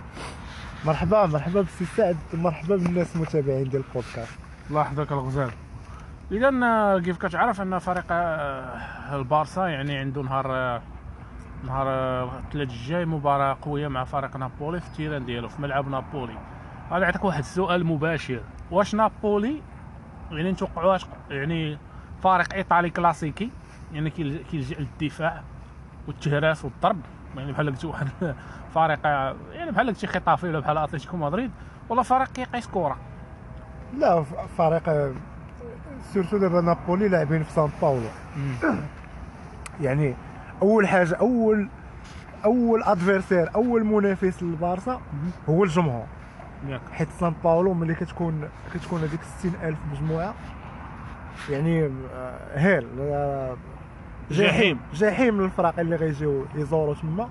مرحبا 0.86 1.26
مرحبا 1.26 1.60
بالسي 1.60 1.84
سعد 1.84 2.16
مرحبا 2.34 2.76
بالناس 2.76 3.16
المتابعين 3.16 3.68
ديال 3.68 3.82
البودكاست. 3.88 4.38
الله 4.70 4.80
يحفظك 4.80 5.12
الغزال 5.12 5.50
اذا 6.32 6.98
كيف 7.04 7.18
كتعرف 7.18 7.60
أن 7.60 7.78
فريق 7.78 8.04
آه، 8.10 9.16
البارسا 9.16 9.66
يعني 9.66 9.98
عنده 9.98 10.22
نهار 10.22 10.46
آه، 10.56 10.80
نهار 11.64 11.86
آه، 11.88 12.38
الثلاث 12.38 12.68
الجاي 12.70 13.04
مباراة 13.04 13.56
قوية 13.62 13.88
مع 13.88 14.04
فريق 14.04 14.36
نابولي 14.36 14.80
في 14.80 14.86
التيران 14.86 15.24
ديالو 15.24 15.48
في 15.48 15.62
ملعب 15.62 15.88
نابولي. 15.88 16.38
غادي 16.90 17.04
نعطيك 17.04 17.24
واحد 17.24 17.38
السؤال 17.38 17.86
مباشر. 17.86 18.40
واش 18.70 18.94
نابولي 18.94 19.62
يعني 20.30 20.52
نتوقعوا 20.52 20.98
يعني 21.30 21.78
فريق 22.22 22.54
إيطالي 22.54 22.90
كلاسيكي؟ 22.90 23.50
يعني 23.92 24.10
كيل- 24.10 24.44
كيلجا 24.50 24.76
للدفاع 24.78 25.42
والتهراس 26.06 26.64
والضرب؟ 26.64 27.00
يعني 27.36 27.52
بحال 27.52 27.66
قلت 27.70 27.84
واحد 27.84 28.08
فريق 28.74 28.98
آه، 29.06 29.36
يعني 29.52 29.70
بحال 29.70 29.86
قلتي 29.86 30.06
خيتافي 30.06 30.48
ولا 30.48 30.58
بحال 30.60 30.78
أتلتيكو 30.78 31.16
مدريد 31.16 31.50
ولا 31.88 32.02
فريق 32.02 32.28
كيقيس 32.32 32.66
كرة. 32.66 32.96
لا 33.98 34.22
فريق 34.58 34.88
آه، 34.88 35.12
surtout 36.12 36.36
دابا 36.38 36.60
نابولي 36.60 37.08
لاعبين 37.08 37.42
في 37.42 37.52
سان 37.52 37.68
باولو. 37.82 38.00
يعني 39.80 40.14
أول 40.62 40.88
حاجة 40.88 41.14
اول 41.14 41.68
أول 42.44 42.82
adversaire 42.82 43.54
أول 43.54 43.84
منافس 43.84 44.42
للبارسا 44.42 45.00
هو 45.48 45.64
الجمهور. 45.64 46.04
حيت 46.92 47.08
سان 47.20 47.34
باولو 47.44 47.74
ملي 47.74 47.94
كتكون 47.94 48.48
كتكون 48.74 49.00
هذيك 49.00 49.20
60000 49.38 49.78
مجموعة 49.92 50.34
يعني 51.50 51.90
آه، 52.14 52.58
hell. 52.58 52.86
جحيم. 54.30 54.78
جحيم 54.94 55.40
للفرق 55.42 55.78
اللي 55.80 55.96
غيجيو 55.96 56.44
يزوروا 56.54 56.94
تما. 56.94 57.28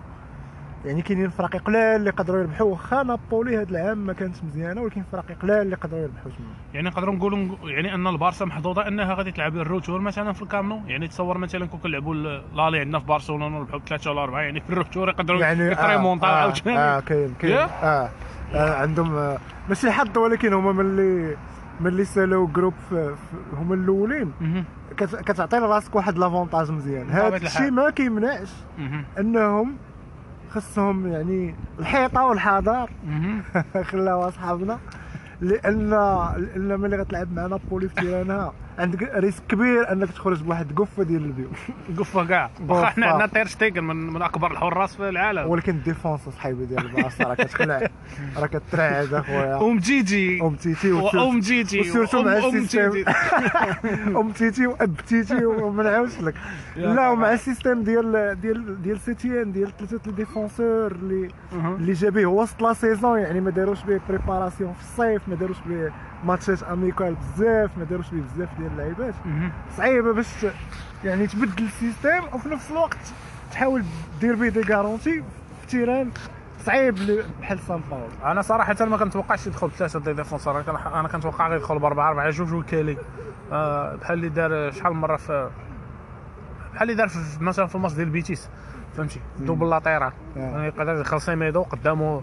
يعني 0.86 1.02
كاينين 1.02 1.30
فراقي 1.30 1.60
قلال 1.60 1.96
اللي 1.96 2.10
يقدروا 2.10 2.40
يربحوا. 2.40 2.68
واخا 2.72 3.04
نابولي 3.04 3.58
هذا 3.58 3.70
العام 3.70 3.98
ما 3.98 4.14
كانتش 4.14 4.44
مزيانة 4.44 4.82
ولكن 4.82 5.04
فراقي 5.12 5.34
قلال 5.34 5.62
اللي 5.62 5.72
يقدروا 5.74 6.02
يربحوا 6.02 6.32
تما 6.32 6.48
يعني 6.74 6.88
نقدروا 6.88 7.16
نقولوا 7.16 7.56
يعني 7.64 7.94
أن 7.96 8.08
البارسا 8.08 8.46
محظوظة 8.46 8.88
أنها 8.88 9.14
غادي 9.14 9.32
تلعب 9.32 9.56
ال 9.56 9.62
retour 9.62 10.02
مثلا 10.02 10.34
في 10.34 10.42
الكامب 10.42 10.68
نو 10.68 10.82
يعني 10.88 11.08
تصور 11.08 11.38
مثلا 11.38 11.66
كون 11.66 11.80
كنلعبوا 11.80 12.16
l'aller 12.56 12.80
عندنا 12.80 13.00
في 13.00 13.06
برشلونه 13.06 13.46
ونربحوا 13.46 13.80
ثلاثة 13.80 14.12
ولا 14.12 14.24
أربعة 14.24 14.42
يعني 14.42 14.60
في 14.60 14.70
ال 14.70 14.75
retour 14.75 15.10
يقدروا 15.10 15.40
يعني 15.42 15.72
يتريمونطا 15.72 16.28
آه, 16.28 16.32
عاوتاني 16.32 16.78
آه 16.80 17.00
كاين 17.00 17.34
كاين. 17.40 17.54
ياك؟ 17.54 17.70
آه, 17.70 18.10
آه 18.54 18.76
عندهم 18.76 19.16
آه 19.16 19.38
ماشي 19.70 19.92
حظ 19.92 20.18
ولكن 20.18 20.54
هما 20.54 20.72
ملي 20.72 21.38
ملي 21.82 22.06
سالوا 22.06 22.48
groupe 22.48 22.74
هما 23.54 23.76
الأولين. 23.76 24.34
كتعطي 24.98 25.58
لراسك 25.58 25.96
واحد 25.96 26.18
l'avantage 26.18 26.72
مزيان. 26.72 27.10
هذا. 27.10 27.38
الشيء 27.38 27.72
ما 27.72 27.90
كيمنعش. 27.90 28.50
أنهم 29.20 29.76
خصهم 30.50 31.08
يعني 31.08 31.56
الحيطة 31.80 32.26
والحذر. 32.26 32.90
خلاوها 33.92 34.30
صحابنا 34.30 34.80
لأن 35.42 35.90
لأن 36.38 36.80
ملي 36.80 36.98
غتلعب 36.98 37.34
مع 37.34 37.48
نابولي 37.48 37.90
في 37.90 37.96
تيرانا 37.96 38.52
عندك 38.78 39.12
risque 39.16 39.44
كبير 39.50 39.92
انك 39.92 40.12
تخرج 40.12 40.44
بواحد 40.44 40.72
قفه 40.76 41.04
ديال 41.04 41.26
البيوت. 41.26 41.48
قفة 41.98 42.26
كاع. 42.26 42.50
واخا 42.70 42.86
حنا 42.86 43.06
عندنا 43.06 43.28
تير 43.28 43.48
شتيغن 43.48 43.84
من, 43.84 43.96
من 43.96 44.22
أكبر 44.22 44.52
الحراس 44.52 44.96
في 44.96 45.10
العالم. 45.10 45.48
ولكن 45.48 45.72
ال 45.76 45.82
défense 45.82 46.30
صحيبي 46.30 46.66
ديال 46.66 46.86
البارسا 46.86 47.24
راه 47.24 47.34
كتخلع. 47.34 47.90
راه 48.38 48.48
كترعد 48.48 49.14
أخويا. 49.14 49.62
أم 49.62 49.78
جيجي. 49.78 50.42
أومتيتي 50.42 50.92
وأم 50.92 51.40
جيجي. 51.40 51.80
وسيرتو 51.80 52.24
مع. 52.24 52.38
أومتيتي 54.22 54.68
وأومتيتي 54.68 55.46
وما 55.46 55.84
نعاودش 55.84 56.22
لك. 56.22 56.36
لا. 56.76 57.10
ومع 57.10 57.34
ال 57.34 57.40
système 57.40 57.84
ديال 57.84 58.42
ديال 58.42 58.82
ديال 58.82 59.00
سيتيان 59.00 59.52
ديال 59.52 59.78
ثلاثة 59.78 60.02
ال 60.08 60.15
défenseurs 60.15 60.92
اللي. 60.92 61.28
اللي 61.54 61.94
جا 61.94 62.10
به 62.10 62.26
وسط 62.26 62.62
la 62.62 62.74
saison 62.74 63.20
يعني 63.20 63.42
ما 63.42 63.52
داروش 63.52 63.84
به 63.84 64.00
préparation 64.10 64.74
في 64.74 64.82
الصيف 64.82 65.22
ما 65.28 65.36
داروش 65.36 65.58
به 65.66 65.92
ماتشات 66.24 66.64
amicales 66.64 67.16
بزاف 67.16 67.78
ما 67.78 67.84
داروش 67.84 68.10
به 68.12 68.22
بزاف 68.22 68.50
ديال 68.60 68.67
اللعيبات. 68.68 69.14
مهم. 69.26 69.52
صعيبه 69.78 70.14
باش 70.14 70.46
يعني 71.04 71.28
تبدل 71.28 71.64
ال 71.64 71.71
système 71.71 72.24
وفي 72.34 72.50
نفس 72.50 72.72
الوقت 72.72 72.98
تحاول 73.52 73.84
دير 74.22 74.36
به 74.36 74.50
des 74.50 74.62
garanties 74.62 75.24
في 75.62 75.68
terrain. 75.68 76.12
صعيب 76.66 76.96
بحال 77.42 77.60
سان 77.60 77.82
باولو 77.90 78.08
أنا 78.26 78.42
صراحة 78.42 78.86
ما 78.86 78.98
كنتوقعش 78.98 79.48
يدخل 79.48 79.68
بثلاثه 79.68 80.00
des 80.00 80.14
défenseurs 80.14 80.60
أنا 81.00 81.08
كنتوقع 81.08 81.48
غيدخل 81.48 81.80
بأربعة 81.80 82.10
أربعة. 82.10 82.30
جوج 82.30 82.54
وكالي 82.54 82.98
آه، 83.52 83.96
بحال 83.96 84.18
اللي 84.18 84.30
دار 84.30 84.72
شحال 84.72 84.94
من 84.94 85.00
مرة 85.02 85.18
في 85.18 85.50
بحال 86.74 86.90
اللي 86.90 86.96
دار 86.98 87.08
في 87.08 87.44
مثلا 87.44 87.68
في 87.68 87.76
الماتش 87.76 87.94
ديال 87.94 88.10
بيتيس. 88.10 88.50
فهمتي؟ 88.98 89.20
double 89.40 89.70
latéral 89.70 90.12
آه. 90.38 90.40
يعني 90.40 90.68
يقدر 90.68 90.94
يدخل 90.96 91.22
سيميدو 91.22 91.62
قدامه 91.64 92.22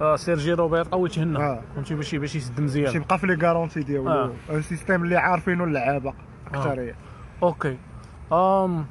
آه، 0.00 0.16
سيرجي 0.16 0.52
روبيرتو 0.52 0.96
ويتهنى 0.96 1.38
آه. 1.38 1.60
فهمتي؟ 1.74 1.94
باش 1.94 2.14
باش 2.14 2.34
يسد 2.36 2.54
باش 2.54 2.60
مزيان 2.64 2.96
يبقى 2.96 3.18
في 3.18 3.26
les 3.26 3.34
garanties 3.46 3.80
ديالو. 3.80 4.10
آه. 4.10 4.32
un 4.50 4.62
système 4.62 5.02
اللي 5.02 5.16
عارفينه 5.16 5.64
اللعابة 5.64 6.12
أكثر 6.54 6.80
هي. 6.80 6.94
أوكي. 7.42 7.78
آم 8.32 8.86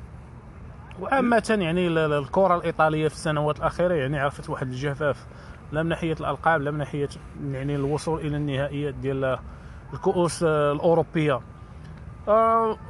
وعامة 1.01 1.57
يعني 1.59 1.87
ال- 1.87 1.97
ال- 1.97 2.13
الكرة 2.13 2.55
الإيطالية 2.55 3.07
في 3.07 3.13
السنوات 3.13 3.57
الأخيرة 3.59 3.93
يعني 3.93 4.19
عرفت 4.19 4.49
واحد 4.49 4.67
الجفاف. 4.67 5.25
لا 5.71 5.83
من 5.83 5.89
ناحية 5.89 6.13
الألقاب 6.19 6.61
لا 6.61 6.71
من 6.71 6.77
ناحية 6.77 7.09
يعني 7.51 7.75
الوصول 7.75 8.19
إلى 8.21 8.37
النهائيات 8.37 8.93
ديال 8.93 9.37
الكؤوس 9.93 10.43
الأوروبية. 10.43 11.39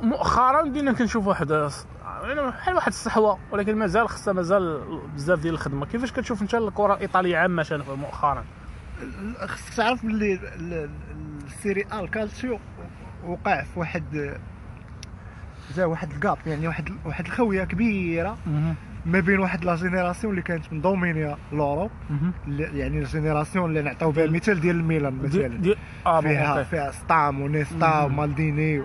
مؤخرا 0.01 0.61
بدينا 0.61 0.93
كنشوف 0.93 1.27
واحد 1.27 1.69
يعني 2.23 2.41
بحال 2.47 2.75
واحد 2.75 2.87
الصحوة 2.87 3.39
ولكن 3.51 3.75
مازال 3.75 4.09
خصها 4.09 4.33
مازال 4.33 4.81
بزاف 5.15 5.39
ديال 5.39 5.53
الخدمة. 5.53 5.85
كيفاش 5.85 6.11
كتشوف 6.11 6.41
أنت 6.41 6.55
الكرة 6.55 6.93
الإيطالية 6.93 7.37
عامة 7.37 7.83
مؤخرا؟ 8.01 8.43
خصك 9.45 9.73
تعرف 9.73 10.05
باللي 10.05 10.33
ال- 10.33 10.73
ال- 10.73 10.89
ال 11.45 11.52
Serie 11.52 11.85
A 11.91 11.99
الكالتسيو 11.99 12.59
وقع 13.25 13.63
في 13.63 13.79
واحد 13.79 14.35
جا 15.75 15.85
واحد 15.85 16.11
الكاب 16.11 16.37
يعني 16.45 16.67
واحد 16.67 16.89
واحد 17.05 17.25
الخويه 17.25 17.63
كبيرة 17.63 18.37
ما 19.05 19.19
بين 19.19 19.39
واحد 19.39 19.65
la 19.65 19.75
génération 19.75 20.31
اللي 20.31 20.41
كانت 20.41 20.73
مدومينيا 20.73 21.37
l'Europe 21.51 21.91
اللي- 22.47 22.79
يعني 22.79 22.99
ال 22.99 23.06
génération 23.06 23.69
اللي 23.69 23.81
نعطيو 23.81 24.11
بها 24.11 24.23
المثال 24.25 24.61
ديال 24.61 24.75
الميلان 24.75 25.19
دي 25.21 25.27
مثلا. 25.27 25.47
دي 25.57 25.75
آه 26.05 26.19
bon 26.19 26.29
فيها 26.29 26.45
okay 26.57 26.69
فيها 26.69 26.91
ستام 26.91 27.41
ونيستا. 27.41 28.03
ومالديني 28.03 28.83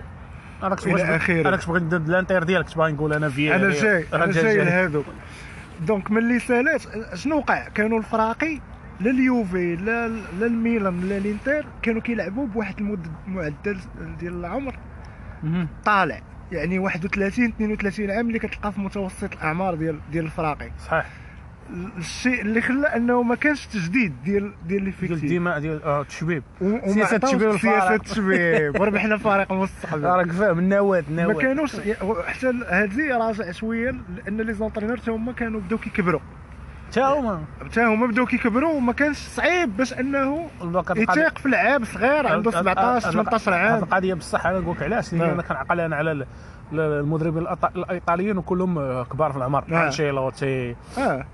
أنا 0.63 0.75
كنت. 0.75 0.87
أنا 1.29 1.59
بغيت 1.67 1.83
ندير 1.83 1.99
الانتر 1.99 2.43
ديالك 2.43 2.65
كنت 2.65 2.77
باغي 2.77 2.91
نقول 2.91 3.13
أنا 3.13 3.29
فيا 3.29 3.55
أنا 3.55 3.69
جاي 3.69 4.05
أنا 4.13 4.25
جاي 4.25 4.57
لهذوك. 4.57 5.05
donc 5.87 6.11
ملي 6.11 6.39
سالات 6.39 6.81
شنو 7.13 7.37
وقع؟ 7.37 7.67
كانوا 7.67 7.99
الفراقي 7.99 8.59
لا 8.99 9.11
اليوفي 9.11 9.75
لا 9.75 10.07
لا 10.07 10.45
الميلان 10.45 11.09
لا 11.09 11.17
الانتر 11.17 11.65
كانوا 11.81 12.01
كيلعبوا 12.01 12.47
بواحد 12.47 12.79
المد 12.79 13.07
معدل 13.27 13.77
ديال 14.19 14.33
العمر. 14.33 14.75
طالع. 15.85 16.21
يعني 16.51 16.79
31 16.79 17.45
32 17.45 18.11
عام 18.11 18.27
اللي 18.27 18.39
كتلقى 18.39 18.71
في 18.71 18.81
متوسط 18.81 19.33
الأعمار 19.33 19.75
ديال 19.75 19.99
ديال 20.11 20.25
الفراقي. 20.25 20.71
صحيح. 20.85 21.05
الشيء 21.97 22.41
اللي 22.41 22.61
خلى 22.61 22.87
أنه 22.87 23.23
ما 23.23 23.35
كانش 23.35 23.65
تجديد 23.65 24.13
ديال 24.23 24.41
ديال 24.43 24.53
ديال 24.67 24.83
l'effectif 24.83 25.23
الدماء 25.23 25.59
ديال 25.59 25.83
آه، 25.83 26.01
التشبيب 26.01 26.43
سياسة 26.59 27.15
عطاوش 27.15 27.33
التشبيب 27.33 27.57
سياسة. 27.57 27.93
التشبيب 27.95 28.75
وربحنا 28.81 29.17
فريق 29.17 29.51
المستقبل. 29.51 30.03
راك 30.03 30.31
فاهم 30.31 30.59
النواه 30.59 31.01
ما 31.01 31.05
النواه 31.09 31.33
كانوش 31.41 31.75
حتى 32.25 32.47
هذه 32.69 33.17
راجع 33.17 33.51
شوية 33.51 33.95
لأن 34.15 34.41
les 34.41 34.53
entraîneurs 34.53 34.97
تا 34.97 35.11
هما 35.11 35.31
كانوا 35.31 35.61
بداو 35.61 35.77
كيكبروا. 35.79 36.19
حتى 36.91 37.01
هما. 37.01 37.43
حتى 37.65 37.81
هما 37.85 38.07
بداو 38.07 38.25
كيكبروا 38.25 38.73
وما 38.73 38.93
كانش 38.93 39.17
صعيب 39.17 39.77
باش 39.77 39.93
أنه 39.93 40.49
يتيق 40.95 41.37
في 41.37 41.49
لعاب 41.49 41.83
صغير 41.85 42.27
عنده 42.27 42.51
17 42.51 43.11
18 43.11 43.51
هذه 43.53 43.57
عام. 43.57 43.83
القضية 43.83 44.13
بصح 44.13 44.45
أنا 44.45 44.59
نقول 44.59 44.75
لك 44.75 44.83
علاش؟ 44.83 45.13
لأن 45.13 45.21
نعم. 45.21 45.29
أنا 45.29 45.41
كنعقل 45.41 45.79
أنا 45.79 45.95
على 45.95 46.25
المدربين 46.73 47.47
الإيطاليين 47.75 48.37
وكلهم 48.37 48.77
آه، 48.77 49.03
كبار 49.03 49.31
في 49.31 49.37
العمر 49.37 49.63
نعم. 49.67 49.81
أنشيلوتي 49.85 50.75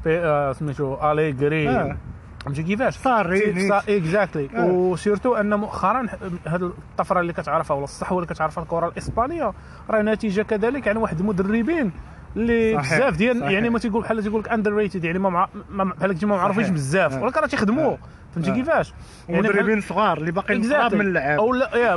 بي- 0.05 0.19
آه، 0.19 0.53
سميتو 0.53 1.11
اليغري 1.11 1.69
آه. 1.69 1.97
فهمتي 2.45 2.63
كيفاش 2.63 2.97
ساري 2.97 3.69
exactly 3.71 4.49
آه. 4.57 4.65
وسيرتو 4.65 5.35
أن 5.35 5.53
مؤخرا 5.59 6.07
هذه 6.47 6.71
الطفرة 6.91 7.19
اللي 7.19 7.33
كتعرفها 7.33 7.75
ولا 7.75 7.83
الصحوة 7.83 8.17
اللي 8.23 8.33
كتعرفها 8.33 8.63
الكرة 8.63 8.87
الإسبانية 8.87 9.53
راه 9.89 10.01
نتيجة 10.01 10.41
كذلك 10.41 10.87
يعني 10.87 10.99
واحد 10.99 11.19
المدربين 11.19 11.91
اللي 12.35 12.77
بزاف 12.77 13.17
ديال. 13.17 13.41
يعني 13.51 13.69
ما 13.69 13.79
تيقول 13.79 14.01
بحال 14.01 14.23
تيقول 14.23 14.41
لك 14.41 14.49
اندر 14.49 14.73
ريتد 14.73 15.03
يعني 15.03 15.19
ما 15.19 15.29
مع... 15.29 15.47
بحال 15.69 16.17
ما 16.27 16.35
معروفينش. 16.37 16.69
بزاف 16.69 17.13
آه. 17.13 17.23
ولكن 17.23 17.39
راه 17.39 17.47
تيخدموا 17.47 17.91
آه. 17.91 17.97
فهمتي 18.35 18.51
آه. 18.51 18.53
كيفاش؟ 18.53 18.93
يعني 19.29 19.41
مدربين 19.41 19.81
صغار 19.81 20.17
اللي 20.17 20.31
باقيين. 20.31 20.73
قراب 20.73 20.95
من 20.95 21.01
اللعاب 21.01 21.39
أو 21.39 21.53
لا 21.53 21.69
يا 21.77 21.95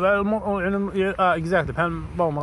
يعني 0.60 1.14
آه 1.18 1.36
اكزاكتلي 1.36 1.72
بحال 1.72 2.00
بون 2.18 2.34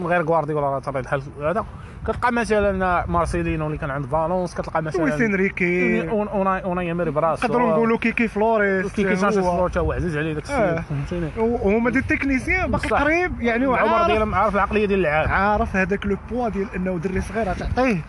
من 0.00 0.06
غير- 0.06 0.22
غوارديولا 0.22 0.78
طبيعة 0.78 1.02
الحال 1.02 1.22
هذا. 1.42 1.64
كتلقى 2.04 2.32
مثلا 2.32 3.06
مارسيلينو 3.08 3.66
اللي 3.66 3.78
كان 3.78 3.90
عند 3.90 4.06
فالونس 4.06 4.54
كتلقى 4.54 4.82
لويس 4.82 4.96
مثلا 5.00 5.26
انريكي 5.26 6.08
اوناي 6.10 6.64
اوناي 6.64 6.92
اميري 6.92 7.10
براسو. 7.10 7.46
نقدروا 7.46 7.70
نقولوا 7.70 7.98
كيكي 7.98 8.28
فلوريس 8.28 8.92
كي 8.92 9.04
كيسانشيز 9.04 9.38
هو- 9.38 9.68
فلور 9.68 9.84
هو 9.84 9.92
عزيز 9.92 10.16
عليه 10.16 10.32
داك 10.32 10.50
آه. 10.50 10.78
السيد 10.78 10.84
فهمتيني؟ 10.84 11.30
وهما 11.38 11.90
دي 11.90 12.00
تكنيسيان 12.00 12.70
باقي. 12.70 12.88
قريب 12.88 13.40
يعني 13.40 13.66
وعارف 13.66 14.06
ديالهم 14.06 14.34
عارف 14.34 14.54
العقلية 14.54 14.86
ديال 14.86 14.98
اللعاب 14.98 15.28
عارف 15.28 15.76
هذاك 15.76 16.06
لو 16.06 16.16
بوا 16.30 16.48
ديال 16.48 16.66
إنه 16.76 16.98
دري 16.98 17.20
صغير 17.20 17.52
تعطيه 17.54 18.00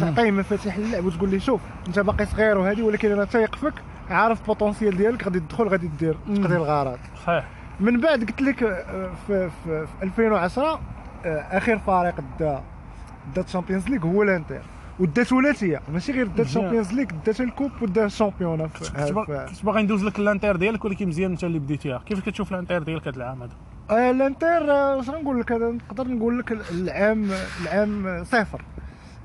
تعطيه 0.00 0.30
مفاتيح 0.30 0.76
اللعب 0.76 1.04
وتقول 1.04 1.30
لي 1.30 1.40
شوف 1.40 1.60
أنت 1.88 1.98
باقي 1.98 2.26
صغير 2.26 2.58
وهذه 2.58 2.82
ولكن 2.82 3.12
أنا 3.12 3.24
تايق 3.24 3.56
فيك. 3.56 3.74
عارف 4.10 4.40
ال 4.40 4.46
potentiel 4.46 4.96
ديالك 4.96 5.24
غادي 5.24 5.40
تدخل 5.40 5.68
غادي 5.68 5.90
دير 6.00 6.16
تقضي 6.34 6.56
الغرض. 6.56 6.98
صحيح. 7.26 7.44
من 7.80 8.00
بعد 8.00 8.20
قلت 8.24 8.42
لك 8.42 8.62
آه، 8.62 9.10
في, 9.26 9.50
في, 9.64 9.86
في 9.86 10.02
2010 10.02 10.80
آه، 11.24 11.28
اخر 11.28 11.78
فريق 11.78 12.14
دا 12.40 12.62
دا 13.36 13.42
الشامبيونز 13.42 13.88
ليغ 13.88 14.06
هو 14.06 14.22
الإنتر. 14.22 14.60
ودا 15.00 15.22
ثلاثيه 15.22 15.80
ماشي 15.92 16.12
غير 16.12 16.26
دا 16.26 16.30
مزيان. 16.32 16.46
الشامبيونز 16.46 16.92
ليغ 16.92 17.06
دا 17.26 17.44
ال 17.44 17.48
coupe 17.48 17.70
ودا 17.82 18.04
الشامبيون 18.04 18.66
كنت 18.68 19.62
باغي- 19.64 19.82
ندوز 19.82 20.04
لك 20.04 20.18
الإنتر 20.18 20.56
ديالك 20.56 20.84
ولكن 20.84 21.08
مزيان 21.08 21.30
أنت 21.30 21.44
اللي 21.44 21.58
بديتيها. 21.58 21.98
كيف 22.06 22.20
كتشوف 22.20 22.52
الإنتر 22.52 22.82
ديالك 22.82 23.08
هذا 23.08 23.16
العام 23.16 23.42
هذا 23.42 23.52
آه، 23.90 24.10
الإنتر 24.10 24.62
واش 24.96 25.10
غنقول 25.10 25.40
لك 25.40 25.52
نقدر 25.52 26.08
نقول 26.08 26.38
لك 26.38 26.52
العام 26.52 27.28
العام 27.62 28.24
صفر. 28.24 28.62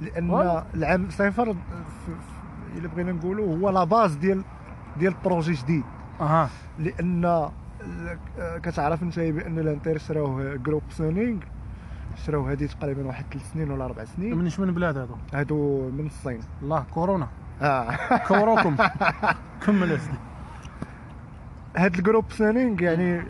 لأن. 0.02 0.62
العام 0.76 1.10
صفر 1.10 1.56
إلا 2.78 2.88
بغينا 2.88 3.12
نقولوا 3.12 3.58
هو 3.58 3.70
la 3.70 3.84
base 3.84 4.16
ديال 4.16 4.42
ديال 5.00 5.14
projet 5.26 5.54
جديد. 5.54 5.84
أها. 6.22 6.50
لأن 6.80 7.50
كتعرف 8.64 9.04
انت 9.04 9.20
بأن 9.20 9.60
الانتر 9.60 9.98
شراوه 9.98 10.56
groupe 10.56 10.82
سونينغ 10.90 11.40
شراوه 12.26 12.52
هذه 12.52 12.66
تقريبا 12.66 13.06
واحد 13.08 13.26
ثلاث 13.32 13.54
سنين 13.54 13.72
ولا 13.72 13.86
أربع 13.86 14.06
سنين. 14.06 14.38
من 14.38 14.72
بلاد 14.74 14.98
هذا 14.98 15.16
هادو 15.34 15.90
من 15.90 16.06
الصين. 16.06 16.40
الله 16.62 16.86
كورونا. 16.94 17.28
آه. 17.62 18.18
كوروكم. 18.28 18.76
كمل 19.66 19.92
اسدي 19.92 20.18
هاد 21.78 21.96
ال 21.96 22.00
groupe 22.00 22.26
سونينغ 22.32 22.82
يعني 22.82 23.22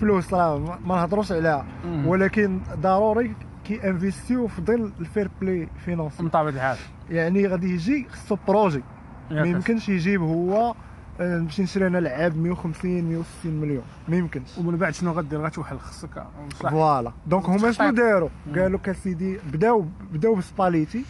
فلوس 0.00 0.34
راه 0.34 0.58
ما- 0.58 0.96
نهضروش 0.96 1.32
عليها. 1.32 1.66
ولكن 2.04 2.60
ضروري 2.80 3.34
كي 3.64 3.90
investit 3.90 4.46
في 4.46 4.62
ظل 4.62 4.92
ال 5.00 5.30
fair-play 5.40 5.68
financier 5.84 6.22
من 6.22 6.28
طبيعه 6.28 6.52
الحال 6.52 6.76
يعني 7.10 7.46
غادي 7.46 7.74
يجي 7.74 8.06
خصو 8.12 8.36
projet 8.48 8.82
ما. 9.30 9.48
يمكنش 9.48 9.88
يجيب 9.88 10.22
هو 10.22 10.74
نمشي 11.20 11.62
نشري 11.62 11.86
أنا 11.86 11.98
لعاب 11.98 12.36
150 12.36 13.04
160 13.04 13.52
مليون. 13.60 13.82
ما 14.08 14.16
يمكنش. 14.16 14.58
ومن 14.58 14.76
بعد 14.76 14.94
شنو 14.94 15.12
غدير؟ 15.12 15.44
غتوحل 15.46 15.78
خصك 15.78 16.24
صح. 16.62 16.70
voilà. 16.70 17.12
donc 17.26 17.44
هما 17.48 17.72
شنو. 17.72 17.90
داروا. 17.90 18.28
قالوا 18.56 18.78
كسيدي 18.78 19.38
بداو 19.52 19.86
بداو 20.12 20.34
بسباليتي. 20.34 21.04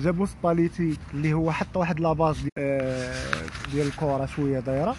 جابوا 0.00 0.26
سباليتي 0.26 0.98
اللي 1.14 1.32
هو 1.32 1.52
حط 1.52 1.76
واحد 1.76 2.00
la 2.00 2.13
base 2.13 2.40
دي- 2.40 2.48
آه، 2.58 3.14
ديال 3.72 3.86
الكره 3.86 4.26
شوية 4.26 4.60
دايرة. 4.60 4.94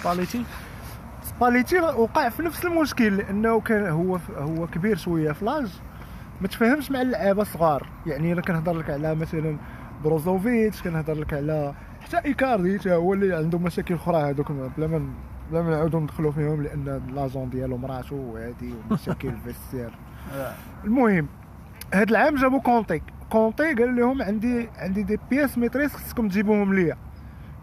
سباليتي. 0.00 0.44
سباليتي 1.22 1.80
وقع 1.80 2.28
في 2.28 2.42
نفس 2.42 2.64
المشكل 2.64 3.16
لأنه 3.16 3.60
كان 3.60 3.86
هو 3.86 4.18
هو 4.36 4.66
كبير 4.66 4.96
شوية 4.96 5.32
في 5.32 5.44
l'âge. 5.44 5.80
ما 6.40 6.48
تفاهمش 6.48 6.90
مع 6.90 7.02
اللعابة 7.02 7.42
الصغار 7.42 7.86
يعني 8.06 8.32
أنا 8.32 8.40
كنهضر 8.40 8.72
لك 8.72 8.90
على 8.90 9.14
مثلا 9.14 9.56
بروزوفيتش 10.04 10.82
كنهضر 10.82 11.14
لك 11.14 11.34
على 11.34 11.74
حتى 12.00 12.28
إيكاردي 12.28 12.78
حتى 12.78 12.94
هو 12.94 13.14
اللي 13.14 13.36
عنده 13.36 13.58
مشاكل 13.58 13.94
أخرى 13.94 14.16
هذوك 14.16 14.52
بلا 14.52 14.86
ما 14.86 15.12
بلا 15.50 15.62
ما 15.62 15.70
نعاودو 15.70 16.00
ندخلوا 16.00 16.32
فيهم 16.32 16.62
لأن 16.62 17.02
l'agent 17.14 17.50
ديالو 17.50 17.76
مراتو 17.76 18.16
وهادي 18.16 18.74
ومشاكل 18.90 19.32
vestiaire. 19.44 19.90
المهم 20.84 21.28
هاد 21.94 22.10
العام 22.10 22.34
جابوا 22.34 22.60
كونتي. 22.60 23.02
كونتي 23.30 23.74
قال 23.74 23.96
لهم 23.96 24.22
عندي 24.22 24.68
عندي 24.76 25.02
des 25.02 25.18
pièces 25.30 25.58
maîtresses 25.58 25.92
خصكم 25.96 26.28
تجيبوهم 26.28 26.74
ليا. 26.74 26.96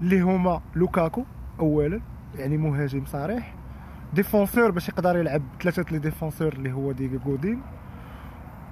اللي 0.01 0.21
هما 0.21 0.61
لوكاكو 0.75 1.23
اولا 1.59 2.01
يعني 2.35 2.57
مهاجم 2.57 3.05
صريح. 3.05 3.55
défenseur 4.13 4.71
باش 4.71 4.89
يقدر 4.89 5.17
يلعب 5.17 5.41
ثلاثة 5.61 5.85
les 5.91 5.99
défenseurs 5.99 6.53
اللي 6.53 6.71
هو 6.71 6.91
دييغو 6.91 7.17
جودين 7.25 7.61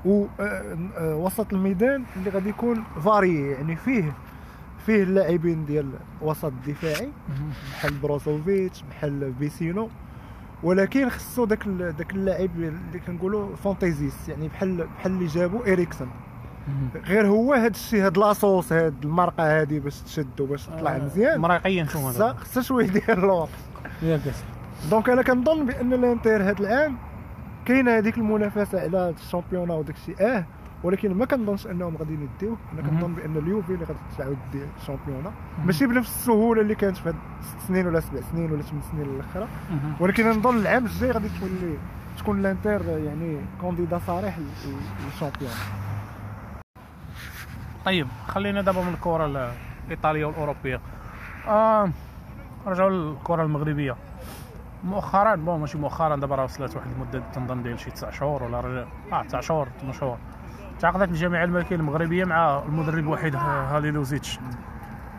و 0.06 0.26
آه، 0.40 0.78
آه، 0.98 1.16
وسط 1.16 1.54
الميدان 1.54 2.04
اللي 2.16 2.30
غادي 2.30 2.50
يكون 2.50 2.84
فاري 3.06 3.52
يعني 3.52 3.76
فيه 3.76 4.14
فيه 4.86 5.04
اللاعبين 5.04 5.66
ديال 5.66 5.90
وسط 6.22 6.46
الدفاعي. 6.46 7.10
بحال 7.72 7.94
بروزوفيتش 7.94 8.84
بحال 8.90 9.32
بيسينو 9.40 9.90
ولكن 10.64 11.10
خصو 11.10 11.46
داك 11.46 11.68
داك 11.68 12.12
اللاعب 12.14 12.50
اللي 12.56 13.00
كنقولوا 13.08 13.56
fantaisiste 13.56 14.30
يعني 14.30 14.48
بحال 14.48 14.88
بحال 14.98 15.12
اللي 15.12 15.26
جابوا 15.26 15.74
إريكسون. 15.74 16.10
غير 17.06 17.28
هو 17.28 17.54
هاد 17.54 17.74
الشيء 17.74 18.06
هاد 18.06 18.18
la 18.18 18.34
sauce 18.34 18.74
هاد 18.74 18.96
المرقة 19.04 19.60
هادي 19.62 19.80
باش 19.80 20.02
تشد 20.02 20.42
وباش 20.42 20.66
تطلع 20.66 20.96
آه، 20.96 21.00
مزيان 21.00 21.40
مريقيا 21.42 21.86
شو 21.86 22.00
خصها 22.00 22.34
خصها 22.34 22.64
شوية 22.64 22.88
ديال 22.88 23.20
الوقت 23.20 23.50
donc 24.92 25.10
أنا 25.10 25.22
كنظن 25.22 25.66
بأن 25.66 25.94
الإنتر 25.94 26.44
هاد 26.50 26.62
العام 26.62 26.98
كاينة 27.68 27.98
هذيك 27.98 28.18
المنافسة 28.18 28.82
على 28.82 29.10
الشامبيونا 29.10 29.74
وداك 29.74 29.96
الشيء 29.96 30.16
آه 30.22 30.46
ولكن 30.84 31.14
ما 31.14 31.26
كنظنش 31.26 31.68
أنهم 31.68 31.98
غادي 31.98 32.14
يديوه 32.14 32.58
أنا. 32.74 32.82
كنظن 32.82 33.14
بأن 33.14 33.38
اليوفي 33.38 33.74
اللي 33.74 33.86
غادي 33.86 34.00
تعاود 34.18 34.38
دي 34.52 34.60
الشامبيونا 34.82 35.32
ماشي 35.66 35.88
بنفس 35.88 36.10
السهولة 36.10 36.62
اللي 36.62 36.76
كانت 36.76 36.98
في 36.98 37.10
هاد 37.10 37.16
ست 37.42 37.68
سنين 37.68 37.88
ولا 37.88 38.00
سبع 38.00 38.20
سنين 38.32 38.52
ولا 38.52 38.62
ثمان 38.62 38.82
سنين 38.92 39.06
الاخرى. 39.06 39.48
ولكن 40.00 40.30
نظن 40.30 40.58
العام 40.58 40.86
الجاي 40.86 41.12
غادي 41.12 41.30
تولي 41.40 41.78
تكون 42.18 42.40
الانتر 42.40 42.82
يعني 43.00 43.38
candidat 43.62 44.00
صريح 44.08 44.38
لل- 44.40 44.46
لل 45.06 45.15
champion 45.15 45.52
طيب 47.86 48.08
خلينا 48.28 48.62
دابا 48.62 48.82
من 48.82 48.94
الكرة 48.94 49.52
الإيطالية 49.86 50.26
والأوروبية. 50.26 50.80
آه 51.48 51.90
نرجعوا 52.68 52.90
للكرة 52.90 53.44
المغربية. 53.44 53.96
مؤخرا 54.84 55.36
bon 55.36 55.60
ماشي 55.60 55.78
مؤخرا 55.78 56.16
دابا 56.16 56.36
راه 56.36 56.44
وصلت 56.44 56.76
واحد 56.76 56.88
المدة 56.96 57.24
تنظن 57.34 57.64
ديال 57.64 57.80
شي 57.80 57.92
9 57.92 58.12
شهور 58.12 58.44
ولا 58.44 58.86
آه 59.12 59.24
9 59.24 59.42
شهور 59.42 59.68
8 59.82 59.94
شهور. 60.00 60.18
تعاقدت 60.80 61.10
الجامعة 61.10 61.44
الملكيه 61.44 61.76
المغربية 61.76 62.26
مع 62.26 62.60
المدرب 62.68 62.98
الوحيد 62.98 63.36
ح- 63.36 63.40
حاليلوزيتش 63.40 64.40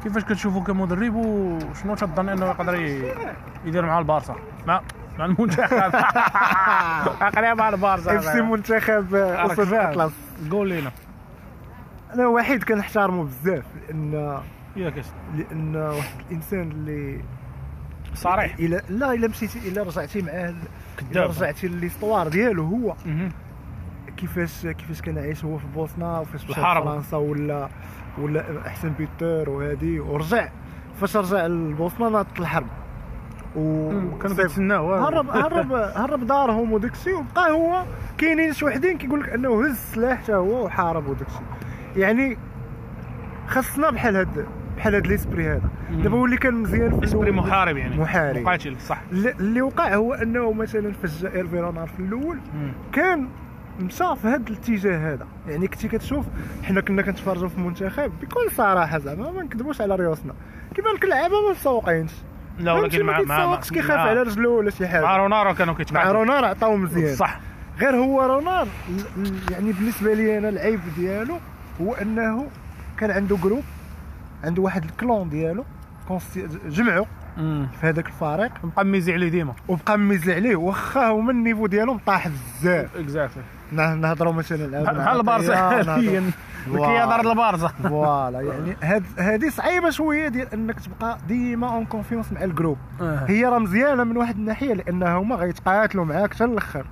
كيفاش 0.02 0.24
كتشوفوا 0.24 0.62
كمدرب 0.64 1.14
وشنو 1.14 1.94
تظن 1.94 2.28
إنه 2.28 2.46
يقدر 2.46 2.74
يدير 3.64 3.86
مع 3.86 3.98
البارسا؟ 3.98 4.34
مع 4.66 4.80
مع 5.18 5.24
المنتخب. 5.24 5.94
عقليه 7.24 7.52
مع 7.54 7.68
البارسا. 7.68 8.16
إف 8.18 8.24
سي 8.24 8.40
منتخب 8.40 9.14
أسود 9.14 9.72
الأطلس 9.74 10.12
قول 10.50 10.68
لينا. 10.68 10.90
أنا 12.14 12.26
واحد 12.26 12.62
كنحتارمه 12.62 13.24
بزاف 13.24 13.64
لأن 13.88 14.38
ياك 14.76 15.04
لأن 15.36 15.76
واحد 15.76 16.20
الإنسان 16.30 16.60
اللي 16.70 17.20
صريح. 18.14 18.54
إلى 18.58 18.82
لا 18.88 19.12
إلا 19.12 19.28
مشيتي 19.28 19.68
إلا 19.68 19.82
رجعتي 19.82 20.22
معاه 20.22 20.54
إلا 21.12 21.26
رجعتي 21.26 21.68
l'histoire 21.68 22.28
ديالو 22.28 22.64
هو. 22.64 22.94
كيفاش 24.16 24.66
كيفاش 24.66 25.00
كان 25.02 25.18
عايش 25.18 25.44
هو 25.44 25.58
في 25.58 25.66
بوسنا 25.74 26.18
وفاش 26.18 26.44
مشى. 26.44 26.52
لفرنسا 26.60 27.16
ولا 27.16 27.68
ولا 28.18 28.66
أحسن 28.66 28.88
بيتر 28.98 29.50
وهادي 29.50 30.00
ورجع. 30.00 30.48
فاش 31.00 31.16
رجع 31.16 31.46
لبوسنا 31.46 32.08
ناضت 32.08 32.40
الحرب. 32.40 32.66
و 33.56 33.90
كانوا 33.90 34.36
صيف- 34.36 34.40
كيتسناو. 34.40 34.94
هرب 34.94 35.30
هرب 35.30 35.72
هرب 35.72 36.26
دارهم 36.26 36.72
وداك 36.72 36.92
الشيء 36.92 37.14
وبقى 37.18 37.50
هو. 37.50 37.84
كاينين 38.18 38.52
شي 38.52 38.64
وحدين 38.64 38.98
كيقول 38.98 39.20
لك 39.20 39.28
أنه 39.28 39.60
هز 39.64 39.70
السلاح 39.70 40.22
حتى 40.22 40.34
هو 40.34 40.64
وحارب 40.66 41.08
وداك 41.08 41.26
الشيء 41.28 41.42
يعني 41.96 42.38
خاصنا 43.46 43.90
بحال 43.90 44.16
هاد 44.16 44.46
بحال 44.78 44.94
هاد 44.94 45.06
l'esprit 45.06 45.48
هذا. 45.48 45.68
دابا 45.90 46.16
هو 46.16 46.24
اللي 46.24 46.36
كان 46.36 46.54
مزيان 46.54 47.00
في 47.00 47.06
الأول. 47.06 47.32
محارب 47.32 47.76
يعني. 47.76 47.96
محارب. 47.96 48.38
مقاتل 48.42 48.76
صح 48.80 49.00
اللي 49.12 49.62
وقع 49.62 49.94
هو 49.94 50.14
أنه 50.14 50.52
مثلا 50.52 50.92
فاش 50.92 51.22
جا 51.22 51.34
هيرفي 51.34 51.60
رونار 51.60 51.86
في 51.86 52.00
الأول. 52.00 52.38
كان 52.92 53.28
مشى 53.80 54.16
في 54.22 54.28
هذا 54.28 54.42
الاتجاه 54.50 55.12
هذا. 55.12 55.26
يعني 55.48 55.68
كنتي 55.68 55.88
كتشوف 55.88 56.26
حنا 56.62 56.80
كنا 56.80 57.02
كنتفرجوا 57.02 57.48
في 57.48 57.58
المنتخب 57.58 58.12
بكل 58.20 58.50
صراحة 58.50 58.98
زعما 58.98 59.30
ما 59.30 59.42
نكذبوش 59.42 59.80
على 59.80 59.96
ريوسنا. 59.96 60.34
كيبان 60.74 60.94
لك 60.94 61.04
اللعابه 61.04 61.34
ما 61.46 61.50
مسوقينش 61.50 62.12
لا 62.58 62.72
ولكن 62.72 63.02
مع 63.02 63.20
مع 63.20 63.46
مع, 63.46 63.60
كيخاف 63.60 63.98
على 63.98 64.22
رجلو 64.22 64.58
ولا 64.58 64.70
شي 64.70 64.84
مع 64.84 64.90
حاجة 64.90 65.16
رونارو 65.16 65.54
كانوا 65.54 65.72
مع 65.72 65.78
كيتبعوا 65.78 66.12
رونار 66.12 66.44
عطاو 66.44 66.76
مزيان. 66.76 67.16
صح. 67.16 67.40
غير 67.80 67.96
هو 67.96 68.22
رونار 68.22 68.68
يعني 69.50 69.72
بالنسبة 69.72 70.14
لي 70.14 70.38
أنا 70.38 70.48
العيب 70.48 70.80
ديالو 70.96 71.38
هو 71.80 71.94
أنه 71.94 72.46
كان 72.98 73.10
عنده 73.10 73.36
groupe 73.36 73.62
عنده 74.44 74.62
واحد 74.62 74.84
ال 74.84 74.93
clan 74.93 75.28
ديالو 75.28 75.64
مم. 77.36 77.68
في 77.80 77.86
هذاك 77.86 78.06
الفريق. 78.06 78.52
بقى 78.64 78.84
miser 78.84 79.12
عليه 79.12 79.28
ديما. 79.28 79.52
وبقى 79.68 79.98
miser 79.98 80.34
عليه 80.34 80.56
واخا 80.56 81.10
هما 81.10 81.30
ال 81.32 81.37
niveau 81.37 81.66
ديالهم 81.66 81.98
طاح 82.06 82.28
بزاف. 82.28 82.96
exactly 82.96 83.42
نه- 83.72 83.94
نهضروا 83.94 84.32
مثلا 84.32 84.82
بحال 84.92 85.16
البارسا 85.16 85.56
حاليا. 85.56 86.30
الكيادة 86.66 87.20
البارسا 87.20 87.68
voilà. 87.82 88.40
يعني 88.40 88.76
هادي 89.18 89.50
صعيبة 89.50 89.90
شوية 89.90 90.28
ديال 90.28 90.52
إنك 90.54 90.80
تبقى 90.80 91.18
ديما 91.28 91.68
en 91.74 91.84
confiance 91.84 92.32
مع 92.32 92.44
ال 92.44 92.49
groupe 92.49 92.78
آه. 93.00 93.24
هي 93.28 93.44
راه 93.44 93.58
مزيانة 93.58 94.04
من 94.04 94.16
واحد 94.16 94.36
الناحية 94.36 94.74
لانهم 94.74 95.32
غيتقاتلوا 95.32 96.04
معاك 96.04 96.34
حتى 96.34 96.44
الأخر. 96.44 96.86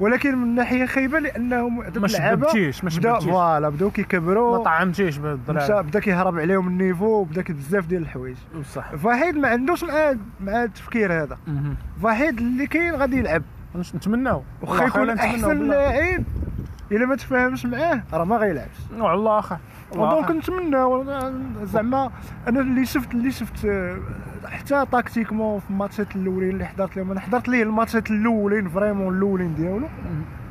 ولكن 0.00 0.38
من 0.38 0.54
ناحية 0.54 0.86
خايبة 0.86 1.18
لانهم 1.18 1.84
ما 1.96 2.08
شببتيش 2.08 2.84
ما 2.84 2.90
شببتيش 2.90 3.24
voilà 3.24 3.68
بداو 3.68 3.88
ما 3.88 3.94
كيكبروا. 3.94 4.64
طعمتيش 4.64 5.18
مشى 5.18 5.20
بالدراري. 5.20 5.82
بدا 5.82 6.00
كيهرب 6.00 6.38
عليهم 6.38 6.68
ال 6.68 6.73
niveau 6.73 7.06
وبدا 7.06 7.42
بزاف 7.48 7.86
ديال 7.86 8.02
الحوايج. 8.02 8.36
صح. 8.74 8.94
فواحد 8.94 9.36
ما 9.36 9.48
عندوش 9.48 9.84
مع 9.84 10.14
مع 10.40 10.64
التفكير 10.64 11.22
هذا. 11.22 11.38
واحد 12.02 12.38
اللي 12.38 12.66
كاين 12.66 12.94
غادي 12.94 13.18
يلعب. 13.18 13.42
نتمناو. 13.94 14.42
واخا 14.62 14.84
يكون 14.84 15.10
أحسن 15.10 15.68
لاعب. 15.68 16.24
إلا 16.92 17.06
ما 17.06 17.16
تفاهمش 17.16 17.66
معاه 17.66 18.02
راه 18.12 18.24
ما 18.24 18.36
غيلعبش. 18.36 18.76
على 18.92 19.14
الله 19.14 19.38
اخر 19.38 19.58
donc 19.94 20.30
نتمنى 20.30 21.04
زعما 21.66 22.10
أنا 22.48 22.60
اللي 22.60 22.86
شفت 22.86 23.14
اللي 23.14 23.30
شفت 23.30 23.64
آه، 23.64 23.98
حتى 24.46 24.86
tactiquement 24.92 25.60
في 25.60 25.70
الماتشات 25.70 26.16
الأولين 26.16 26.50
اللي 26.50 26.64
حضرت 26.66 26.96
لهم 26.96 27.10
أنا 27.10 27.20
حضرت 27.20 27.48
ليه 27.48 27.62
الماتشات 27.62 28.10
الأولين 28.10 28.68
vraiment 28.68 29.16
الأولين 29.16 29.54
ديالو. 29.54 29.88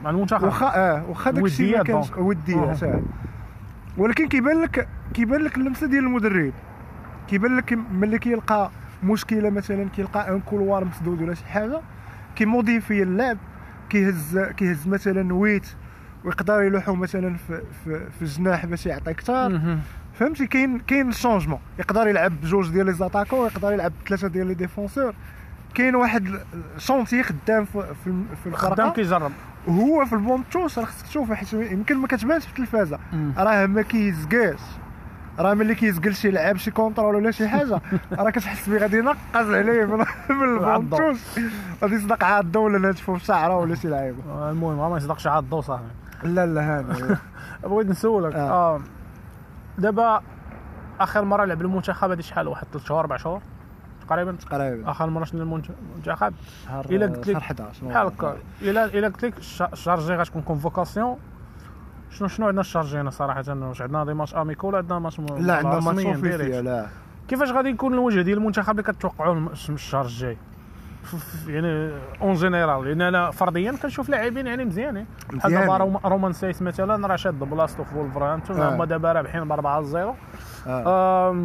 مع 0.03 0.09
المنتخب. 0.09 0.43
واخا 0.43 0.67
آه 0.75 1.03
واخا 1.09 1.31
داك 1.31 1.43
الشيء 1.43 1.77
ما 1.77 1.83
كانش 1.83 2.11
آه. 2.11 2.35
آه. 2.83 3.01
ولكن 3.97 4.27
كيبان 4.27 4.61
لك 4.61 4.87
كيبان 5.13 5.41
لك 5.41 5.57
اللمسة 5.57 5.87
ديال 5.87 6.03
المدرب. 6.03 6.53
كيبان 7.27 7.57
لك 7.57 7.79
ملي 7.91 8.19
كيلقى 8.19 8.71
مشكلة 9.03 9.49
مثلا 9.49 9.89
كيلقى 9.89 10.29
un 10.29 10.39
couloir 10.39 10.85
مسدود 10.85 11.21
ولا 11.21 11.33
شي 11.33 11.45
حاجة 11.45 11.81
كي 12.35 12.49
modifier 12.49 13.03
اللعب 13.03 13.37
كيهز 13.89 14.39
كيهز 14.39 14.87
مثلا 14.87 15.33
huit 15.33 15.67
ويقدر 16.23 16.61
يلوحو 16.61 16.95
مثلا 16.95 17.37
في 17.37 17.61
في, 17.83 17.99
في 18.09 18.21
الجناح 18.21 18.65
باش 18.65 18.85
يعطي 18.85 19.11
أكثر. 19.11 19.77
فهمتي؟ 20.13 20.47
كاين 20.47 20.79
كاين 20.79 21.09
ال 21.09 21.14
changement 21.14 21.59
يقدر 21.79 22.07
يلعب 22.07 22.41
بجوج 22.41 22.69
ديال 22.69 22.85
les 22.85 22.93
attaquants 22.93 23.45
يقدر 23.45 23.71
يلعب 23.71 23.91
بثلاثه 24.05 24.27
ديال 24.27 24.47
les 24.47 24.53
défenseurs. 24.53 25.13
كاين 25.73 25.95
واحد 25.95 26.39
chantier 26.77 27.23
خدام 27.23 27.65
في 27.65 27.83
في, 28.03 28.23
في 28.43 28.51
خدام 28.51 28.71
الفرقه 28.71 28.89
كيجرب. 28.93 29.31
وهو 29.67 30.05
في 30.05 30.13
ال 30.13 30.19
banc 30.19 30.39
de 30.39 30.49
touche 30.49 30.79
راه 30.79 30.85
خصك 30.85 31.07
تشوفه 31.07 31.35
حيت 31.35 31.53
يمكن 31.53 31.97
ما 31.97 32.07
كتبانش 32.07 32.43
في 32.45 32.49
التلفازة. 32.49 32.99
راه 33.37 33.65
ما 33.65 33.81
كيزگاش 33.81 34.59
راه 35.39 35.53
ملي 35.53 35.75
كيزقل 35.75 36.15
شي 36.15 36.31
لعاب 36.31 36.57
شي 36.57 36.71
contrôle 36.71 37.15
ولا 37.15 37.31
شي 37.31 37.47
حاجة 37.47 37.81
راه 38.19 38.29
كتحس 38.29 38.69
بيه 38.69 38.77
غادي 38.77 38.97
ينقز 38.97 39.49
عليه 39.53 39.85
من. 39.85 40.05
ال 40.29 40.36
banc 40.36 40.63
de 40.63 40.77
touche 40.77 41.17
غادي 41.83 41.95
يصدق 41.95 42.23
عاده 42.23 42.59
ولا 42.59 42.79
ناتفو 42.79 43.15
في 43.15 43.25
شعره 43.25 43.57
ولا 43.57 43.75
شي 43.75 43.87
لعيبة. 43.87 44.23
آه، 44.27 44.51
المهم 44.51 44.91
ما 44.91 44.97
يصدقش 44.97 45.27
عاد 45.27 45.43
الضو 45.43 45.61
صاحبي. 45.61 45.87
لا 46.23 46.45
لا 46.45 46.61
هاني 46.79 47.15
بغيت 47.63 47.87
نسولك. 47.87 48.35
آه. 48.35 48.75
آه. 48.75 48.81
دابا 49.77 50.21
آخر 50.99 51.25
مرة 51.25 51.45
لعب 51.45 51.61
المنتخب 51.61 52.11
هذه 52.11 52.21
شحال؟ 52.21 52.47
واحد 52.47 52.67
3 52.73 52.85
شهور 52.87 52.99
4 52.99 53.17
شهور؟ 53.17 53.41
تقريبا؟ 54.07 54.31
تقريبا. 54.31 54.91
آخر 54.91 55.09
مرة 55.09 55.23
شفنا 55.23 55.43
المنتخب؟ 55.43 55.73
شهر 56.05 56.85
إلا 56.89 57.05
قلت 57.05 57.17
لك- 57.27 57.33
شهر 57.33 57.41
11 57.41 57.85
بحال 57.87 58.07
هكا 58.07 58.37
إلا 58.61 58.85
إلا 58.85 59.07
قلت 59.07 59.25
لك 59.25 59.37
الش- 59.37 59.61
الشهر 59.61 59.97
الجاي 59.97 60.17
غتكون 60.17 60.41
convocation 60.41 61.17
شنو 62.09 62.27
شنو 62.27 62.45
عندنا 62.47 62.61
الشهر 62.61 62.83
الجاي 62.83 63.01
هنا 63.01 63.09
صراحة؟ 63.09 63.43
واش 63.49 63.81
عندنا 63.81 64.05
des 64.05 64.13
matchs 64.13 64.35
amicaux 64.35 64.67
ولا 64.67 64.77
عندنا 64.77 64.99
ماتش 64.99 65.19
لا 65.19 65.55
عندنا 65.55 65.79
match؟ 65.79 66.05
officiel 66.05 66.65
لا. 66.65 66.85
كيفاش 67.27 67.51
غادي 67.51 67.69
يكون 67.69 67.93
الوجه 67.93 68.21
ديال 68.21 68.37
المنتخب 68.37 68.71
اللي 68.79 68.83
كتوقعوه 68.83 69.51
الشهر 69.69 70.05
الجاي 70.05 70.37
يعني 71.47 71.91
en 72.21 72.33
général 72.33 72.85
لأن 72.85 73.01
أنا 73.01 73.31
فرديا 73.31 73.71
كنشوف 73.81 74.09
لاعبين 74.09 74.47
يعني 74.47 74.65
مزيانين 74.65 75.05
بحال 75.33 75.51
دابا 75.51 75.99
رومان 76.05 76.33
سايس 76.33 76.61
مثلا 76.61 77.07
راه 77.07 77.15
شاد 77.15 77.39
بلاصتو 77.39 77.83
في 77.83 77.95
وولفرهامبتون 77.97 78.61
آه. 78.61 78.75
هما 78.75 78.85
دابا 78.85 79.11
رابحين 79.11 79.43
ب 79.47 79.51
4 79.51 79.83
0 79.83 80.15
آه. 80.67 81.35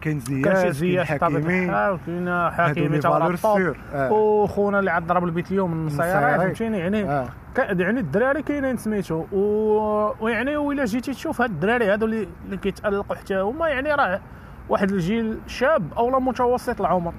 كاين 0.00 0.20
زياش 0.20 0.44
كاين 0.44 0.72
زياش 0.72 1.06
حكيمي 1.06 1.66
كاين 2.06 2.50
حكيمي 2.50 2.88
لي 2.88 2.98
تا 2.98 3.08
ورا 3.08 3.18
valeur 3.18 3.34
ال 3.34 3.40
top 3.40 3.58
sûr 3.58 3.76
آه. 3.94 4.12
وخونا 4.12 4.78
اللي 4.78 4.90
عاد 4.90 5.06
ضرب 5.06 5.24
البيت 5.24 5.50
اليوم 5.50 5.70
من. 5.76 5.86
السيارات 5.86 6.40
فهمتيني 6.40 6.78
يعني 6.78 7.04
آه. 7.10 7.28
يعني 7.58 8.00
الدراري 8.00 8.42
كاينين 8.42 8.76
سميتو 8.76 9.24
و- 9.32 10.12
ويعني 10.20 10.56
وإلا 10.56 10.84
جيتي 10.84 11.12
تشوف 11.12 11.40
هاد 11.40 11.50
الدراري 11.50 11.92
هادو 11.92 12.06
اللي 12.06 12.28
اللي 12.44 12.56
كيتألقوا 12.56 13.16
حتى 13.16 13.34
هما 13.40 13.68
يعني 13.68 13.94
راه 13.94 14.20
واحد 14.68 14.90
الجيل 14.92 15.38
شاب 15.46 15.92
أو 15.96 16.10
لا 16.10 16.18
متوسط 16.18 16.80
العمر. 16.80 17.12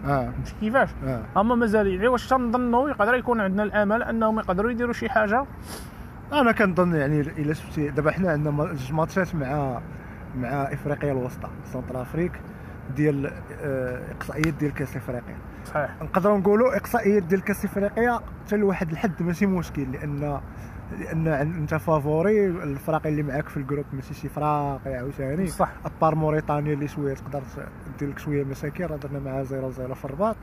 مش 0.44 0.54
كيفاش؟ 0.62 0.90
آه. 1.06 1.24
أما 1.38 1.56
مازال 1.56 1.88
يعني 1.88 2.08
واش 2.08 2.28
تنظنوا 2.30 2.90
يقدر 2.90 3.14
يكون 3.14 3.42
عندنا 3.42 3.64
الأمل 3.64 4.04
أنهم 4.04 4.40
يقدروا 4.40 4.72
يديروا 4.72 4.94
شي 4.94 5.10
حاجة؟ 5.10 5.46
أنا 6.34 6.52
كنظن 6.52 6.96
يعني 6.96 7.20
إلا 7.22 7.54
شفتي 7.54 7.90
دابا 7.90 8.12
حنا 8.12 8.32
عندنا 8.32 8.66
جوج 8.66 8.94
ماتشات 8.94 9.36
مع 9.36 9.80
مع 10.38 10.48
إفريقيا 10.74 11.12
الوسطى 11.12 11.48
Centrafrique 11.74 12.32
ديال 12.96 13.32
آه، 13.62 14.02
إقصائيات 14.18 14.54
ديال 14.54 14.74
كأس 14.74 14.96
إفريقيا. 14.98 15.36
صحيح. 15.66 15.90
نقدروا 16.02 16.38
نقولوا 16.38 16.78
إقصائيات 16.78 17.24
ديال 17.24 17.42
كأس 17.44 17.66
إفريقيا 17.66 18.20
حتى 18.46 18.58
لواحد 18.58 18.92
الحد 18.92 19.24
ماشي 19.24 19.46
مشكل 19.46 19.92
لأن 19.92 20.40
لأن 21.00 21.28
أنت 21.28 21.76
favori 21.76 22.48
الفرق 22.48 23.08
اللي 23.08 23.24
معاك 23.24 23.50
في 23.50 23.58
ال 23.58 23.62
groupe 23.62 23.86
ماشي 23.93 24.13
شي 24.13 24.30
فراقي 24.30 24.95
عاوتاني؟ 24.95 25.48
صح. 25.48 25.69
à 25.86 25.91
part 25.91 26.15
موريتانيا 26.15 26.74
اللي 26.74 26.88
شوية 26.88 27.13
تقدر 27.13 27.41
دير 28.00 28.10
لك 28.10 28.19
شوية 28.19 28.43
مشاكل 28.43 28.88
راه 28.88 28.98
درنا 28.98 29.19
معاها 29.19 29.43
0 29.43 29.71
0 29.71 29.95
في 29.95 30.06
الرباط. 30.06 30.36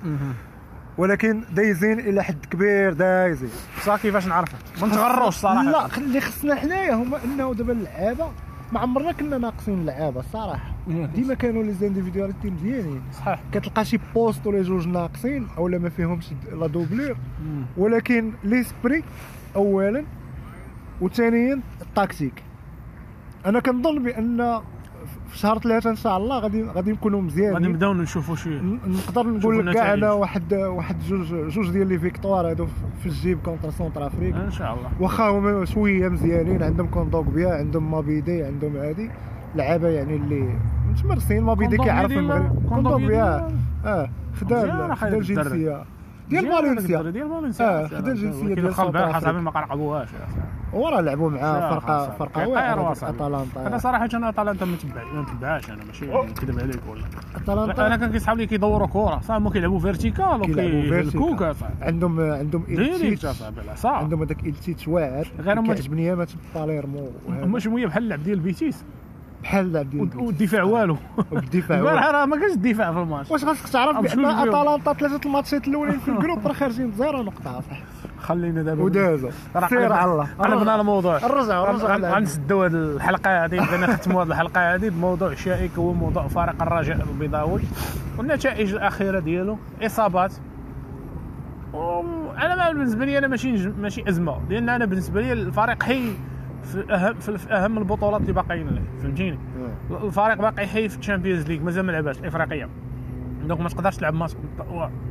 ولكن 0.99 1.43
دايزين 1.53 2.01
إلى 2.01 2.25
حد 2.25 2.47
كبير 2.51 2.93
دايزين. 2.93 3.51
صح 3.83 3.97
كيفاش 3.97 4.27
نعرفها 4.27 4.59
ما 4.81 4.87
نتغروش 4.87 5.35
صراحة. 5.35 5.63
لا 5.63 5.99
اللي 5.99 6.21
خصنا 6.21 6.55
حنايا 6.55 6.95
هما 6.95 7.25
إنه 7.25 7.55
دابا 7.55 7.73
اللعابة. 7.73 8.29
ما 8.73 8.81
عمرنا 8.81 9.13
كنا 9.13 9.39
ناقصين 9.39 9.81
اللعابة 9.81 10.21
الصراحه 10.21 10.73
ديما 11.15 11.35
كانوا 11.35 11.63
les 11.63 11.73
individualités 11.73 12.51
مزيانين. 12.51 13.03
صحيح. 13.13 13.41
كتلقى 13.53 13.85
شي 13.85 13.99
poste 14.15 14.47
ولا 14.47 14.63
جوج 14.63 14.89
ناقصين 14.89 15.49
أو 15.59 15.69
لا 15.69 15.79
ما 15.79 15.89
فيهمش 15.89 16.27
la 16.53 16.67
doublure 16.67 17.17
ولكن 17.77 18.33
l'esprit 18.45 19.05
أولا 19.57 20.05
وثانيا 21.03 21.61
ال 21.83 21.89
tactique 21.89 22.43
أنا 23.47 23.61
كنظن 23.61 24.03
بأن 24.03 24.61
في 25.29 25.39
شهر 25.39 25.59
ثلاثة 25.59 25.91
إن 25.91 25.97
شاء 25.97 26.17
الله 26.17 26.39
غادي 26.39 26.63
غادي 26.65 26.93
نكونوا 26.93 27.19
غادي 27.21 27.27
مزيانين 27.33 27.71
نبداو 27.71 27.93
نشوفوا 27.95 28.37
شي 28.37 28.49
ن- 28.51 28.79
نقدر 28.87 29.27
نقول 29.27 29.67
لك 29.67 29.75
كاع. 29.75 29.95
أنا 29.95 30.13
واحد 30.13 30.55
واحد 30.55 30.97
جوج 31.01 31.35
جوج 31.49 31.71
ديال 31.71 31.87
les 31.89 31.99
victoires 31.99 32.51
هادو 32.51 32.67
في 33.01 33.07
الجيب 33.07 33.39
contre 33.45 33.71
Centrafrique 33.71 34.35
إن 34.35 34.51
شاء 34.51 34.75
الله. 34.75 34.91
واخا 35.01 35.29
هما 35.31 35.65
شوية 35.65 36.09
مزيانين 36.09 36.63
عندهم 36.63 36.87
كوندوگبيا 36.87 37.49
عندهم 37.55 37.91
مابيدي 37.91 38.43
عندهم 38.45 38.77
هادي. 38.77 39.11
لعابة 39.55 39.89
يعني 39.89 40.17
اللي 40.17 40.49
متمرسين. 40.91 41.43
مابيدي 41.43 41.77
كيعرف 41.77 42.13
المغرب 42.13 42.67
كوندوكبيا 42.69 43.49
آه 43.85 44.11
خدا 44.41 44.57
مزيان 44.63 44.95
خدا 44.95 45.09
أخي 45.09 45.09
الجنسيه 45.19 45.85
ديال 46.29 46.47
فالنسيا. 46.53 47.03
ديال 47.03 47.29
فالنسيا 47.29 47.85
آه، 47.85 47.87
خدا 47.87 48.13
الجنسية 48.13 48.55
ديال 48.55 48.75
ساوث 48.75 48.97
حسابي 48.97 49.17
أفريقيا. 49.19 49.41
ما 49.41 49.51
قرقبوهاش. 49.51 50.09
وراه 50.73 51.01
لعبوا 51.01 51.31
مع 51.31 51.71
فرقه 51.71 52.11
فرقة 52.11 52.49
واعره. 52.49 52.93
أتلانتا. 52.93 53.67
أنا 53.67 53.79
صراحة 53.79 54.09
أنا 54.15 54.29
أتلانتا 54.29 54.65
ما 54.65 54.77
تبع 54.77 55.05
ما 55.15 55.23
نتبعهاش 55.23 55.71
أنا 55.71 55.85
ماشي 55.85 56.07
نكذب 56.07 56.61
عليك 56.61 56.81
ولا 56.89 57.03
أنا 57.49 57.65
اتلانتا 57.73 57.97
كان 57.97 58.13
كيصحاب 58.13 58.39
لي 58.39 58.47
كيدوروا 58.47 58.87
صح 59.21 59.35
هما 59.35 59.51
كيلعبوا 59.51 59.79
فيرتيكال. 59.79 60.41
صاحبي. 61.55 61.75
عندهم 61.83 62.21
عندهم 62.21 62.65
صاحبي 63.17 63.61
العصا 63.61 63.89
عندهم 63.91 64.23
هذاك 64.23 64.47
إلتيت 64.47 64.89
واعر. 64.89 65.27
غير 65.41 65.59
هما- 65.61 65.75
كيعجبني 65.75 66.13
أنا 66.13 66.27
باليرمو 66.55 67.09
هما 67.29 67.59
شوية 67.59 67.87
بحال 67.87 68.03
اللعب 68.03 68.23
ديال 68.23 68.41
بيتيس. 68.41 68.85
بحال 69.43 69.67
اللعب 69.67 69.91
ديال 69.91 70.09
والدفاع 70.17 70.63
والو. 70.63 70.97
بالدفاع 71.33 71.79
البارح 71.79 72.07
راه 72.07 72.27
ما 72.27 72.37
كانش 72.37 72.53
الدفاع 72.53 72.93
في 72.93 72.99
الماتش. 72.99 73.31
واش 73.31 73.45
خاصك 73.45 73.69
تعرف 73.69 73.97
بأن؟ 73.97 74.25
اتلانتا 74.25 74.93
ثلاثة 74.93 75.21
الماتشات 75.27 75.69
الأولين 75.69 75.99
في 75.99 76.09
ال 76.11 76.16
groupe 76.16 76.47
راه 76.47 76.53
خارجين 76.53 76.91
ب 76.91 76.97
zéro 76.97 77.23
نقطة 77.23 77.61
صح 77.61 77.77
خلينا 78.19 78.63
دابا 78.63 78.83
ودازوا 78.83 79.31
راه 79.57 79.69
سير 79.69 79.93
على 79.93 80.13
الله. 80.13 80.29
قلبنا 80.39 80.81
الموضوع. 80.81 81.19
نرجعوا 81.19 81.67
غن- 81.73 82.05
غنسدوا 82.05 82.67
هذه 82.67 82.73
الحلقة 82.75 83.45
هذه 83.45 83.61
بدنا 83.61 83.87
نختموا 83.87 84.23
هذه 84.23 84.29
الحلقة 84.29 84.75
هذه 84.75 84.89
بموضوع 84.89 85.35
شائك 85.35 85.71
هو 85.79 85.93
موضوع 85.93 86.29
فريق 86.29 86.63
الرجاء 86.63 86.97
البيضاوي. 87.13 87.61
والنتائج 88.19 88.73
الأخيرة 88.75 89.19
ديالو 89.19 89.59
إصابات. 89.83 90.33
أنا 92.39 92.73
بالنسبة 92.73 93.05
لي 93.05 93.19
أنا 93.19 93.29
ماشي 93.29 93.69
ماشي 93.69 94.09
أزمة. 94.09 94.37
لأن 94.51 94.69
أنا 94.69 94.85
بالنسبة 94.85 95.21
لي 95.21 95.33
الفريق 95.33 95.83
حي 95.83 96.13
في 96.63 96.95
اهم 96.95 97.15
في 97.15 97.53
أهم 97.53 97.79
البطولات 97.79 98.21
اللي 98.21 98.33
باقيين 98.33 98.69
له 98.69 98.83
فهمتيني؟ 99.03 99.39
الفريق 99.91 100.35
باقي 100.35 100.67
حي 100.67 100.89
في 100.89 100.99
ال 100.99 101.04
Champions 101.04 101.49
League 101.49 101.63
مازال 101.63 101.87
ما 101.87 101.93
لعباش 101.93 102.19
افريقيا 102.19 102.69
donc 103.45 103.61
ما 103.61 103.69
تقدرش 103.69 103.97
تلعب 103.97 104.15
ماتش 104.15 104.35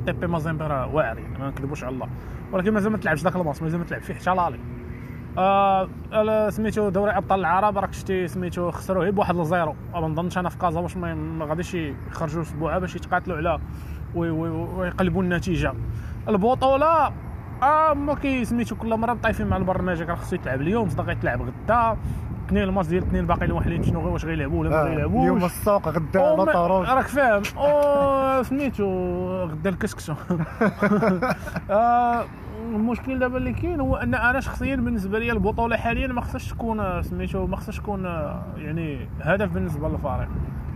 TP 0.05 0.27
مازيمبي 0.27 0.63
راه 0.63 0.95
واعر 0.95 1.17
يعني 1.17 1.37
ما 1.39 1.47
نكذبوش 1.49 1.83
على 1.83 1.93
الله. 1.93 2.07
ولكن 2.51 2.73
مازال 2.73 2.91
ما 2.91 2.97
تلعبش 2.97 3.21
ذاك 3.23 3.35
الماتش 3.35 3.61
مازال 3.61 3.79
ما 3.79 3.85
تلعب 3.85 4.01
فيه 4.01 4.13
حتى 4.13 4.35
لالي 4.35 4.59
آه 5.37 6.49
سميتو 6.49 6.89
دوري 6.89 7.11
أبطال 7.11 7.39
العرب 7.39 7.77
راك 7.77 7.93
شتي 7.93 8.27
سميتو 8.27 8.71
خسروا 8.71 9.03
غير 9.03 9.11
بواحد 9.11 9.35
ل 9.35 9.42
zéro. 9.42 9.75
ما 9.93 9.99
نظنش 10.07 10.37
أنا 10.37 10.49
في 10.49 10.57
كازا 10.57 10.79
واش 10.79 10.97
ما 10.97 11.45
غاديش 11.45 11.73
يخرجوا 11.73 12.41
اسبوعه 12.41 12.79
باش 12.79 12.95
يتقاتلوا 12.95 13.37
على 13.37 13.59
وي- 14.15 14.29
وي- 14.29 14.49
ويقلبوا 14.49 15.23
النتيجة. 15.23 15.73
البطولة 16.29 17.11
آه 17.63 17.93
ما 17.93 18.15
كي 18.15 18.45
سميتو 18.45 18.75
كل 18.75 18.97
مرة 18.97 19.13
طايفين 19.13 19.47
مع 19.47 19.57
البرنامج 19.57 20.01
راه 20.01 20.15
خصو 20.15 20.35
يتلعب. 20.35 20.61
اليوم 20.61 20.89
صدق 20.89 21.11
يتلعب 21.11 21.41
غدا. 21.41 21.97
اثنين 22.47 22.63
الماتش 22.63 22.87
ديال 22.87 23.01
الاثنين 23.03 23.27
باقي 23.27 23.45
الوحيدين 23.45 23.83
شنو 23.83 24.13
واش 24.13 24.25
غيلعبوا 24.25 24.59
ولا 24.59 24.69
ما 24.69 24.81
غيلعبوش. 24.81 25.21
اليوم 25.23 25.45
السوق 25.45 25.87
غدا 25.87 26.43
طروج 26.53 26.87
راك 26.87 27.07
فاهم. 27.07 27.41
أو 27.57 28.43
سميتو 28.49 28.85
غدا 29.43 29.69
الكسكسو 29.69 30.13
آه، 31.71 32.25
المشكل 32.69 33.19
دابا 33.19 33.37
اللي 33.37 33.53
كاين 33.53 33.79
هو 33.79 33.95
أن 33.95 34.13
أنا 34.15 34.39
شخصيا 34.39 34.75
بالنسبة 34.75 35.19
لي 35.19 35.31
البطولة 35.31 35.77
حاليا 35.77 36.07
ما 36.07 36.21
خصهاش 36.21 36.49
تكون 36.49 36.79
آه، 36.79 37.01
سميتو 37.01 37.47
ما 37.47 37.55
خصهاش 37.57 37.77
تكون 37.77 38.05
آه، 38.05 38.43
يعني 38.57 39.07
هدف 39.21 39.49
بالنسبة 39.49 39.89
للفريق. 39.89 40.27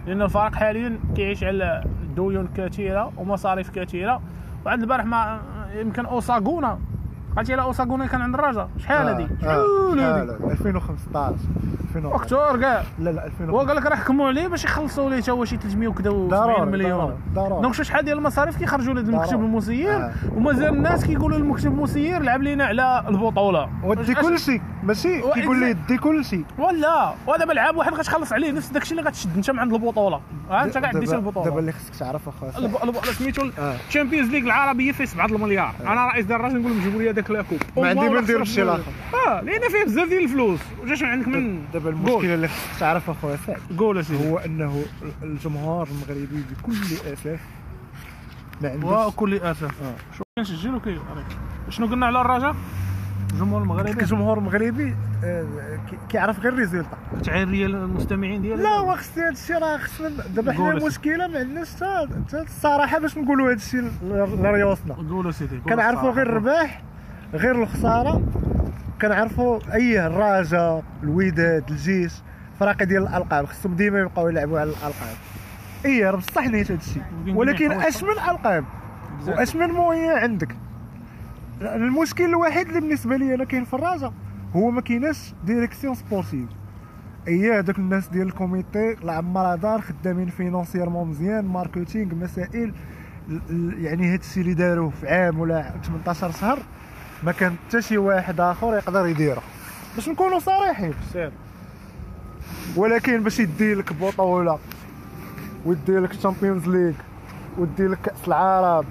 لأن 0.07 0.21
الفريق 0.21 0.55
حاليا 0.55 0.99
كيعيش 1.15 1.43
على 1.43 1.83
ديون 2.15 2.47
كثيرة 2.57 3.11
ومصاريف 3.17 3.69
كثيرة. 3.69 4.21
وعند 4.65 4.81
البارح 4.81 5.05
ما 5.05 5.39
يمكن 5.73 6.05
أوساغونا. 6.05 6.79
قالتي 7.37 7.53
على 7.53 7.61
اوساغونا 7.61 8.05
كان 8.07 8.21
عند 8.21 8.33
الرجاء 8.33 8.69
شحال 8.77 9.07
هذه 9.09 9.27
شحال 9.41 9.99
هذه 9.99 10.21
2015 10.51 11.35
2015 11.95 12.15
أكثر 12.15 12.59
كاع. 12.61 12.83
لا 12.99 13.09
لا 13.09 13.21
هو 13.21 13.25
2015 13.25 13.67
قال 13.67 13.75
لك 13.77 13.85
راه 13.85 13.95
حكموا 13.95 14.27
عليه 14.27 14.47
باش 14.47 14.63
يخلصوا 14.65 15.09
ليه 15.09 15.19
تا 15.19 15.31
هو 15.31 15.45
شي 15.45 15.57
300 15.57 15.87
وكذا 15.87 16.09
و70 16.09 16.13
ضروري 16.13 16.71
مليون. 16.71 17.15
donc 17.35 17.73
شوف 17.73 17.85
شحال 17.85 18.05
ديال 18.05 18.17
المصاريف 18.17 18.57
كيخرجوا 18.57 18.93
لهذا 18.93 19.09
المكتب. 19.09 19.39
المسير 19.39 19.95
آه. 19.95 20.11
ومازال 20.35 20.67
الناس 20.73 21.05
كيقولوا 21.05 21.37
للمكتب 21.37 21.67
المسير 21.71 22.21
لعب 22.21 22.41
لينا 22.41 22.65
على 22.65 23.03
البطولة. 23.09 23.69
ودي 23.83 24.15
أش- 24.15 24.19
كل 24.21 24.39
شيء 24.39 24.61
ماشي 24.83 25.21
كيقول 25.33 25.59
لي 25.59 25.73
دي 25.73 25.97
كل 25.97 26.25
شيء 26.25 26.45
ولا 26.57 27.13
ودابا 27.27 27.53
لعاب 27.53 27.75
واحد 27.77 27.93
غتخلص 27.93 28.33
عليه. 28.33 28.51
نفس 28.51 28.69
داكشي 28.69 28.91
اللي 28.91 29.01
غتشد 29.03 29.35
انت 29.35 29.51
من 29.51 29.59
عند 29.59 29.73
البطولة. 29.73 30.21
ها 30.49 30.63
انت 30.63 30.77
كاع 30.77 30.91
ديتي 30.91 31.05
دابا 31.05 31.17
البطولة. 31.17 31.59
اللي 31.59 31.71
خصك 31.71 31.95
تعرف 31.95 32.27
اخويا 32.27 33.11
سميتو 33.11 33.41
آه. 33.59 33.73
ال 33.87 33.92
Champions 33.92 34.29
League 34.29 34.43
العربية 34.43 34.91
فيه 34.91 35.05
7 35.05 35.25
المليار. 35.25 35.73
أنا 35.87 36.07
رئيس 36.07 36.25
ديال 36.25 36.39
الراجل 36.39 36.59
نقول 36.59 36.71
لهم 36.71 36.81
جيبوا 36.81 37.01
لي 37.01 37.11
هذاك 37.29 37.51
la 37.51 37.54
coupe 37.54 37.59
ما 37.77 37.87
عندي 37.89 38.09
ما 38.09 38.21
ندير 38.21 38.41
بشي 38.41 38.61
منه. 38.63 38.71
لاخر. 38.71 38.91
آه 39.27 39.41
لأن 39.41 39.61
فيه 39.61 39.83
بزاف 39.85 40.09
ديال 40.09 40.23
الفلوس. 40.23 40.59
وجاش 40.83 41.03
عندك 41.03 41.27
من 41.27 41.61
دابا 41.73 41.85
قول. 41.91 41.93
المشكل 41.95 42.25
اللي 42.33 42.47
خصك 42.47 42.79
تعرف 42.79 43.09
أخويا 43.09 43.37
سعد 43.47 43.57
قول 43.77 43.97
اسيدي 43.97 44.29
هو 44.29 44.37
أنه 44.37 44.83
الجمهور 45.23 45.87
المغربي 45.87 46.43
بكل 46.51 46.73
اسف 47.13 47.39
ما 48.61 48.69
عندوش 48.69 49.05
وكل 49.07 49.33
اسف 49.33 49.63
آه. 49.83 49.95
شو 50.17 50.23
كنسجل 50.37 50.75
وكي 50.75 50.99
شنو 51.69 51.87
قلنا 51.87 52.05
على 52.05 52.21
الرجاء 52.21 52.55
الجمهور 53.33 53.61
المغربي. 53.61 53.91
الجمهور 54.01 54.37
المغربي 54.37 54.95
آه، 55.23 55.45
كي- 55.89 55.97
كيعرف 56.09 56.39
غير 56.39 56.53
الريزولتا 56.53 56.97
تعيري 57.23 57.65
المستمعين 57.65 58.41
ديالك؟ 58.41 58.61
لا 58.61 58.69
هو 58.69 58.95
خص 58.95 59.17
هذا 59.17 59.29
الشيء 59.29 59.57
راه 59.57 59.77
خصنا 59.77 60.09
دابا 60.09 60.53
حنا 60.53 60.71
المشكلة 60.71 61.27
ما 61.27 61.39
عندناش 61.39 61.67
حتى 61.73 62.41
الصراحة 62.41 62.99
باش 62.99 63.17
نقولوا 63.17 63.47
هذا 63.47 63.53
الشيء 63.55 63.91
لريوسنا 64.43 64.93
قولوا 64.93 65.31
سيدي. 65.31 65.57
كنعرفوا 65.59 66.11
غير. 66.11 66.27
الرباح 66.29 66.81
غير 67.33 67.63
الخسارة 67.63 68.21
كنعرفوا 69.01 69.59
أي 69.73 70.07
الرجاء 70.07 70.83
الوداد 71.03 71.69
الجيش 71.69 72.13
فراقي 72.59 72.85
ديال 72.85 73.07
الألقاب. 73.07 73.45
خصهم 73.45 73.75
ديما 73.75 73.99
يبقاو 73.99 74.29
يلعبوا 74.29 74.59
على 74.59 74.69
الألقاب. 74.69 75.15
اي 75.85 76.09
راه 76.09 76.17
بصح 76.17 76.47
نيت 76.47 76.71
هادشي 76.71 76.99
ولكن 77.27 77.35
ولكن 77.35 77.71
أش 77.71 78.03
من 78.03 78.09
ألقاب؟ 78.09 78.65
وأش 79.27 79.55
من 79.55 79.67
مويه 79.67 80.11
عندك؟ 80.11 80.55
المشكل 81.61 82.25
الوحيد 82.25 82.67
اللي 82.67 82.79
بالنسبة 82.79 83.17
لي 83.17 83.35
أنا 83.35 83.43
كاين 83.43 83.63
في 83.63 83.73
الرجاء 83.73 84.13
هو 84.55 84.71
ما 84.71 84.81
كايناش 84.81 85.33
direction 85.45 85.95
sportive. 85.95 86.49
اي 87.27 87.59
هذوك 87.59 87.79
الناس 87.79 88.07
ديال 88.07 88.27
ال 88.27 88.37
comité 88.37 88.93
العمار 89.03 89.57
دار 89.57 89.81
خدامين 89.81 90.27
financièrement 90.27 91.07
مزيان 91.07 91.45
marketing 91.45 92.15
مسائل 92.15 92.73
يعني 93.77 94.13
هاد 94.13 94.19
الشيء 94.19 94.43
اللي 94.43 94.53
داروه 94.53 94.89
في 94.89 95.07
عام 95.07 95.39
ولا 95.39 95.73
18 95.83 96.31
شهر 96.31 96.59
ما 97.23 97.31
كان 97.31 97.55
حتى 97.67 97.81
شي 97.81 97.97
واحد 97.97 98.39
آخر 98.39 98.73
يقدر 98.75 99.07
يديره. 99.07 99.41
باش 99.95 100.09
نكونوا 100.09 100.39
صريحين. 100.39 100.93
سير. 101.13 101.31
ولكن 102.75 103.23
باش 103.23 103.39
يدي 103.39 103.73
لك 103.73 103.93
بطولة 103.93 104.59
ويدي 105.65 105.97
لك 105.99 106.11
ال 106.11 106.17
Champions 106.17 106.67
League 106.67 106.93
ويدي 107.57 107.87
لك 107.87 107.97
كأس 108.03 108.27
العرب. 108.27 108.85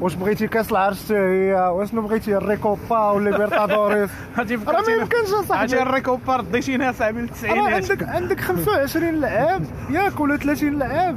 واش 0.00 0.14
بغيتي 0.14 0.48
كأس 0.48 0.70
العرش 0.72 1.04
حتى 1.04 1.16
هي؟ 1.16 1.52
واشنو 1.54 2.02
بغيتي؟ 2.02 2.36
الريكوبا 2.36 3.10
ولا 3.10 3.30
ليبرتادوريس 3.30 4.10
راه 4.38 4.44
ما 4.86 4.92
يمكنش 4.92 5.28
أصاحبي. 5.44 5.82
الريكوبار 5.82 6.40
ديتينها 6.40 6.92
صاحبي 6.92 7.18
راه 7.18 7.22
للتسعينات 7.24 7.90
عندك 7.90 8.08
عندك 8.08 8.40
25 8.40 9.14
لعاب 9.20 9.64
ياك 9.90 10.20
ولا 10.20 10.36
30 10.36 10.78
لعاب 10.78 11.16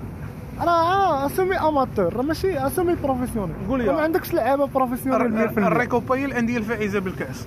راه 0.65 1.25
semi 1.25 1.57
amateur 1.59 2.13
راه 2.15 2.21
ماشي 2.21 2.67
semi 2.67 2.95
professionnel. 3.03 3.55
قول 3.69 3.79
لي. 3.83 3.93
ما 3.93 4.01
عندكش 4.01 4.33
لعابه 4.33 4.65
professionnel 4.65 5.49
100% 5.49 5.57
الريكوبا 5.57 6.15
هي 6.15 6.25
الأندية 6.25 6.57
الفائزة 6.57 6.99
بالكأس. 6.99 7.45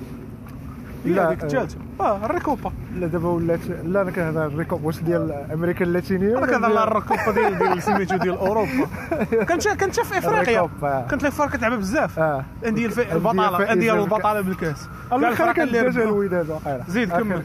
لا، 1.05 1.27
هذيك 1.27 1.41
آه. 1.41 1.45
الثالثه 1.45 1.77
آه 1.99 2.25
الريكوبا. 2.25 2.71
لا 2.95 3.07
دابا 3.07 3.29
ولات 3.29 3.59
لا 3.85 4.01
أنا 4.01 4.11
كنهضر 4.11 4.45
الريكوب. 4.45 4.83
واش 4.83 4.99
ديال 4.99 5.31
أمريكا 5.53 5.85
اللاتينية؟ 5.85 6.37
أنا 6.37 6.45
كنهضر 6.45 6.65
على 6.65 6.83
الركوبا 6.83 7.31
ديال 7.31 7.57
ديال 7.59 7.83
سميتو 7.83 8.15
ديال 8.17 8.37
أوروبا. 8.37 8.87
كنت 9.49 9.67
كنت 9.67 9.99
في 9.99 10.17
إفريقيا. 10.17 10.69
كنت 11.11 11.25
الفرق 11.25 11.49
كتلعب 11.49 11.71
بزاف. 11.79 12.19
آه. 12.19 12.43
الانديه 12.63 12.87
البطاله 13.11 13.57
الانديه. 13.57 14.03
البطاله 14.03 14.41
بالكأس. 14.41 14.87
الآخر 15.13 15.51
كان. 15.53 15.67
الوداد 15.69 16.59
زيد 16.87 17.09
كمل. 17.13 17.41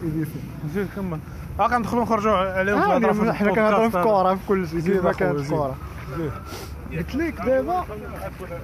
زيد 0.75 0.89
كمل. 0.97 1.19
ها 1.61 1.69
كندخلوا 1.69 2.03
نخرجوا 2.03 2.33
عليهم 2.33 2.81
في 2.81 2.87
آه، 2.87 2.97
الهضرة 2.97 3.33
حنا 3.33 3.51
كنهضروا 3.55 3.89
في. 3.89 4.03
كوره 4.03 4.35
في 4.35 4.41
كل 4.49 4.69
شيء. 4.69 4.99
أخويا، 4.99 5.13
كانت 5.13 5.39
زيد. 5.39 5.59
قلت 6.99 7.15
لك 7.15 7.35
دابا 7.47 7.85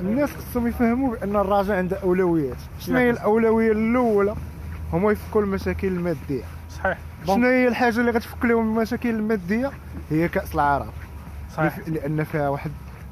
الناس 0.00 0.30
خصهم 0.36 0.66
يفهموا 0.66 1.16
بأن 1.16 1.36
الراجع 1.36 1.76
عنده 1.76 1.98
أولويات. 2.02 2.56
شنو 2.80 2.96
هي 2.98 3.10
الأولوية 3.10 3.72
الأولى؟ 3.72 4.34
هما 4.92 5.12
يفكوا 5.12 5.42
المشاكل 5.42 5.88
المادية. 5.88 6.42
صحيح. 6.70 6.98
شنو 7.26 7.46
هي 7.46 7.68
الحاجة 7.68 8.00
اللي 8.00 8.10
غتفك 8.10 8.44
لهم 8.44 8.68
المشاكل 8.78 9.08
المادية؟ 9.08 9.70
هي 10.10 10.28
كأس 10.28 10.54
العرب. 10.54 10.92
صحيح. 11.56 11.78
لأن 11.88 12.24
فيها 12.24 12.48
واحد 12.48 12.70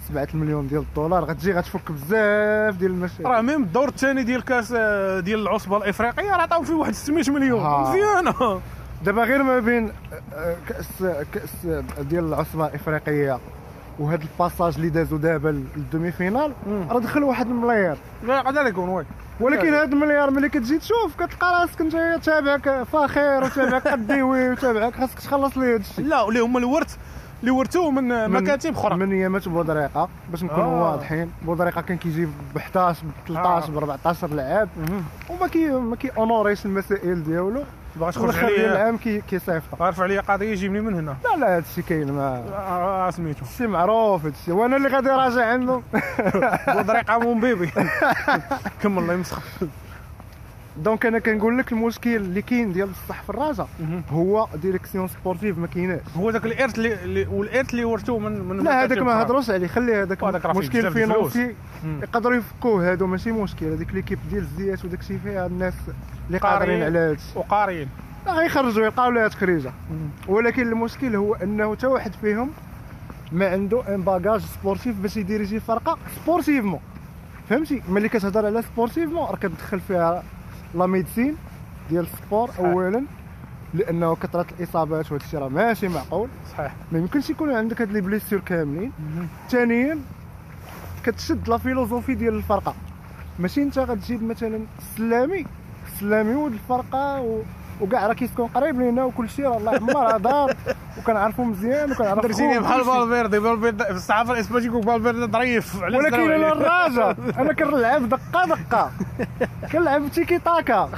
7 0.08 0.28
مليون 0.34 0.68
ديال 0.68 0.80
الدولار 0.80 1.24
غتجي 1.24 1.52
غتفك 1.52 1.92
بزاف 1.92 2.76
ديال 2.76 2.90
المشاكل. 2.90 3.24
راه 3.24 3.40
même 3.40 3.62
الدور 3.62 3.88
الثاني 3.88 4.22
ديال 4.22 4.44
كأس 4.44 4.74
آه، 4.76 5.20
ديال 5.20 5.40
العصبة 5.40 5.76
الإفريقية 5.76 6.30
راه 6.30 6.42
عطاو 6.42 6.62
فيه 6.62 6.74
واحد 6.74 6.92
600 6.94 7.30
مليون. 7.30 7.60
ها. 7.60 7.90
مزيانة. 7.90 8.60
دابا 9.04 9.24
غير 9.24 9.42
ما 9.42 9.58
بين 9.60 9.92
آه، 10.34 10.56
كأس 10.68 10.86
كأس 11.34 11.66
ديال 12.00 12.24
العصبه 12.24 12.66
الإفريقية 12.66 13.38
وهاد 13.98 14.22
ال 14.22 14.29
passage 14.29 14.74
اللي 14.74 14.88
دازو 14.88 15.16
دابا 15.16 15.62
لل 15.76 16.12
demi-finale. 16.12 16.52
راه 16.90 16.98
دخل 17.00 17.22
واحد 17.22 17.46
المليار 17.46 17.96
لا 18.26 18.68
يكون 18.68 18.88
oui 18.88 19.04
ولكن. 19.40 19.74
هاد 19.74 19.92
المليار 19.92 20.30
ملي 20.30 20.48
كتجي 20.48 20.78
تشوف 20.78 21.16
كتلقى 21.18 21.60
راسك 21.60 21.80
انت 21.80 22.24
تابعك 22.24 22.82
فاخر 22.92 23.44
وتابعك 23.44 23.88
قديوي 23.88 24.48
وتابعك 24.50 24.94
خاصك 24.96 25.18
تخلص 25.18 25.58
لي 25.58 25.74
هادشي 25.74 26.02
لا 26.02 26.28
اللي 26.28 26.40
هما 26.40 26.58
الورث 26.58 26.96
اللي 27.40 27.50
ورثوه 27.50 27.90
من 27.90 28.30
مكاتب 28.30 28.72
أخرى. 28.76 28.96
من 28.96 29.12
ايامات 29.12 29.48
بودريقه 29.48 30.08
باش 30.30 30.42
نكونوا 30.44 30.86
آه. 30.86 30.90
واضحين. 30.90 31.30
بودريقه 31.42 31.80
كان 31.80 31.96
كيجيب 31.96 32.30
ب 32.54 32.56
11 32.56 33.02
ب 33.06 33.28
13 33.28 33.70
ب 33.72 33.76
14 33.78 34.28
لعاب. 34.28 34.68
وما 35.30 35.48
كي 35.48 35.70
ما 35.70 35.96
كي 35.96 36.10
اونوريش 36.16 36.66
المسائل 36.66 37.24
ديالو. 37.24 37.62
باغي 37.96 38.12
تخرج 38.12 38.36
عليا. 38.44 38.72
العام 38.72 38.96
كي 38.96 39.20
كيصيفط 39.20 39.82
غارف 39.82 40.00
عليا 40.00 40.20
قضيه 40.20 40.50
يجيبني 40.52 40.80
من 40.80 40.94
هنا. 40.94 41.16
لا 41.24 41.36
لا 41.40 41.56
هادشي 41.56 41.82
كاين 41.82 42.12
ما 42.12 42.42
آه، 42.54 43.06
آه، 43.08 43.10
سميتو. 43.10 43.44
هادشي 43.44 43.66
معروف 43.66 44.24
هادشي. 44.24 44.52
وأنا 44.52 44.76
اللي 44.76 44.88
غادي 44.88 45.08
راجع 45.08 45.46
عنده 45.46 45.82
بودريقه 46.74 47.18
مون 47.18 47.40
بيبي. 47.40 47.70
كمل 48.82 49.02
الله 49.02 49.14
يمسخ. 49.14 49.42
دونك 50.76 51.06
أنا 51.06 51.18
كنقول 51.18 51.58
لك 51.58 51.72
المشكل 51.72 52.16
اللي 52.16 52.42
كاين 52.42 52.72
ديال 52.72 52.88
بصح 52.88 53.22
في 53.22 53.30
الرجاء. 53.30 53.68
هو 54.10 54.48
direction 54.62 55.08
sportive 55.08 55.58
ما 55.58 55.66
كايناش. 55.66 56.00
هو 56.16 56.30
ذاك 56.30 56.44
الإرث 56.46 56.78
اللي- 56.78 57.26
والإرث 57.26 57.70
اللي 57.70 57.84
ورثوه 57.84 58.18
من 58.18 58.40
من 58.40 58.64
لا 58.64 58.84
هذاك 58.84 58.98
ما. 58.98 59.22
هضروش 59.22 59.50
عليه. 59.50 59.66
خلي 59.66 59.94
هذاك 59.94 60.46
مشكل. 60.56 60.92
financier. 60.92 61.54
يقدروا 62.02 62.36
يفكوه 62.36 62.92
هادو 62.92 63.06
ماشي 63.06 63.32
مشكل. 63.32 63.66
هذيك 63.66 63.94
l'équipe 63.94 64.18
ديال 64.30 64.42
الزيات 64.42 64.84
وداك 64.84 65.00
الشيء 65.00 65.18
فيها 65.24 65.46
الناس 65.46 65.74
اللي. 66.26 66.38
قادرين 66.38 66.82
على 66.82 66.98
هادشي 66.98 67.38
وقاريين. 67.38 67.88
لا 68.26 68.32
غيخرجوا 68.32 68.84
يلقاو 68.84 69.10
لها 69.10 69.28
تخريجة. 69.28 69.72
ولكن 70.28 70.62
المشكل 70.62 71.16
هو 71.16 71.34
انه 71.34 71.76
حتى 71.76 71.86
واحد 71.86 72.12
فيهم 72.20 72.50
ما 73.32 73.48
عنده 73.48 73.94
un 73.94 74.02
bagage 74.02 74.40
sportif 74.40 74.96
باش 74.96 75.16
ي 75.16 75.22
diriger 75.22 75.60
فرقة 75.60 75.98
sportivement. 76.22 76.80
فهمتي؟ 77.48 77.82
ملي 77.88 78.08
كتهضر 78.08 78.46
على 78.46 78.62
sportivement 78.62 79.26
راه 79.26 79.36
كتدخل 79.36 79.80
فيها 79.80 80.22
la 80.74 80.86
médecine 80.86 81.36
ديال 81.90 82.06
ال 82.14 82.20
sport. 82.20 82.50
اولا 82.58 83.04
لأنه 83.74 84.14
كثرة 84.14 84.46
الإصابات 84.58 85.12
وهذا 85.12 85.24
الشيء 85.24 85.40
راه 85.40 85.48
ماشي 85.48 85.88
معقول. 85.88 86.28
صحيح. 86.52 86.74
ما 86.92 86.98
يمكنش 86.98 87.30
يكون 87.30 87.54
عندك 87.54 87.80
هاد 87.80 87.92
les 87.92 88.00
blessures 88.00 88.40
كاملين. 88.40 88.92
ثانيا 89.50 89.98
كتشد 91.04 91.48
la 91.48 91.58
philosophie 91.58 92.14
ديال 92.14 92.34
الفرقة. 92.34 92.74
ماشي 93.38 93.62
انت 93.62 93.78
غتجيب 93.78 94.22
مثلا 94.22 94.60
السلامي 94.78 95.46
السلامي 95.86 96.34
ولد 96.34 96.52
الفرقة 96.52 97.20
و... 97.20 97.40
وكاع 97.80 98.06
راه 98.06 98.14
كيسكن 98.14 98.46
قريب 98.46 98.80
لينا 98.80 99.04
وكل 99.04 99.28
شيء 99.28 99.46
راه 99.46 99.56
الله 99.56 99.72
يعمر 99.72 100.16
دار. 100.16 100.56
وكنعرفو 100.98 101.44
مزيان 101.44 101.92
وكنعرف 101.92 102.18
درتيني 102.22 102.58
بحال. 102.58 102.84
فالفيردي 102.84 103.40
فالفيردي 103.40 103.84
في 103.84 103.90
الصحافة 103.90 104.32
الإسبانية 104.32 104.70
فالفيردي 104.80 105.32
ظريف 105.32 105.82
ولكن 105.82 106.14
أنا 106.14 106.32
عليه. 106.34 106.52
الراجل 106.52 107.16
أنا 107.40 107.52
كنلعب 107.52 108.08
دقة 108.08 108.46
دقة 108.46 108.90
كنلعب 109.72 110.08
تيكي 110.08 110.38
تاكا 110.38 110.88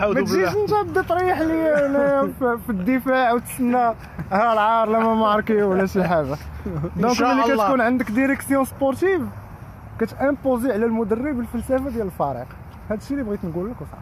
ما 0.00 0.14
تجيش. 0.14 0.48
أنت 0.48 0.70
تبدا 0.70 1.02
تريح 1.02 1.40
لي 1.40 1.86
أنا 1.86 2.32
في 2.66 2.70
الدفاع 2.70 3.32
وتسنى 3.32 3.76
ها 4.32 4.52
العار 4.52 4.88
لا 4.88 4.98
ما 4.98 5.14
marquer 5.14 5.62
ولا 5.62 5.86
شي 5.86 6.04
حاجة 6.04 6.36
donc 6.96 7.20
ملي. 7.20 7.42
كتكون 7.42 7.80
عندك 7.80 8.10
direction 8.10 8.64
sportive 8.64 9.22
كت 10.00 10.16
imposer 10.16 10.72
على 10.72 10.84
المدرب 10.84 11.40
الفلسفة 11.40 11.90
ديال 11.90 12.06
الفريق 12.06 12.46
هذا 12.90 12.98
الشيء 12.98 13.12
اللي 13.16 13.22
بغيت 13.28 13.44
نقول 13.44 13.70
لك 13.70 13.76
وصافي 13.80 13.96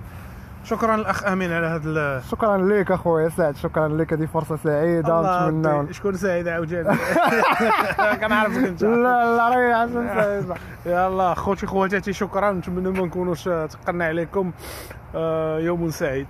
شكرا 0.64 0.94
الاخ 0.94 1.24
أمين 1.26 1.52
على 1.52 1.66
هذا 1.66 1.88
ال- 1.90 2.22
شكرا 2.30 2.58
لك 2.58 2.90
اخويا 2.90 3.28
سعد 3.28 3.56
شكرا 3.56 3.88
لك 3.88 4.12
هذه 4.12 4.26
فرصة 4.26 4.56
سعيدة. 4.56 5.48
نتمنى. 5.50 5.92
شكون 5.92 6.14
سعيد؟ 6.16 6.48
عاوتاني 6.48 6.96
كنعرفك 8.20 8.56
انت 8.64 8.82
لا 8.84 9.36
لا 9.36 9.48
راه 9.48 9.74
عشان 9.74 10.08
سعيده 10.14 10.54
يلا 10.86 11.34
خوتي 11.34 11.66
خواتاتي 11.66 12.12
شكرا. 12.12 12.52
نتمنى 12.52 12.90
ما 12.90 13.06
نكونوش 13.06 13.44
تقلنا 13.44 14.04
عليكم. 14.04 14.52
آه، 15.14 15.58
يوم 15.58 15.90
سعيد. 15.90 16.26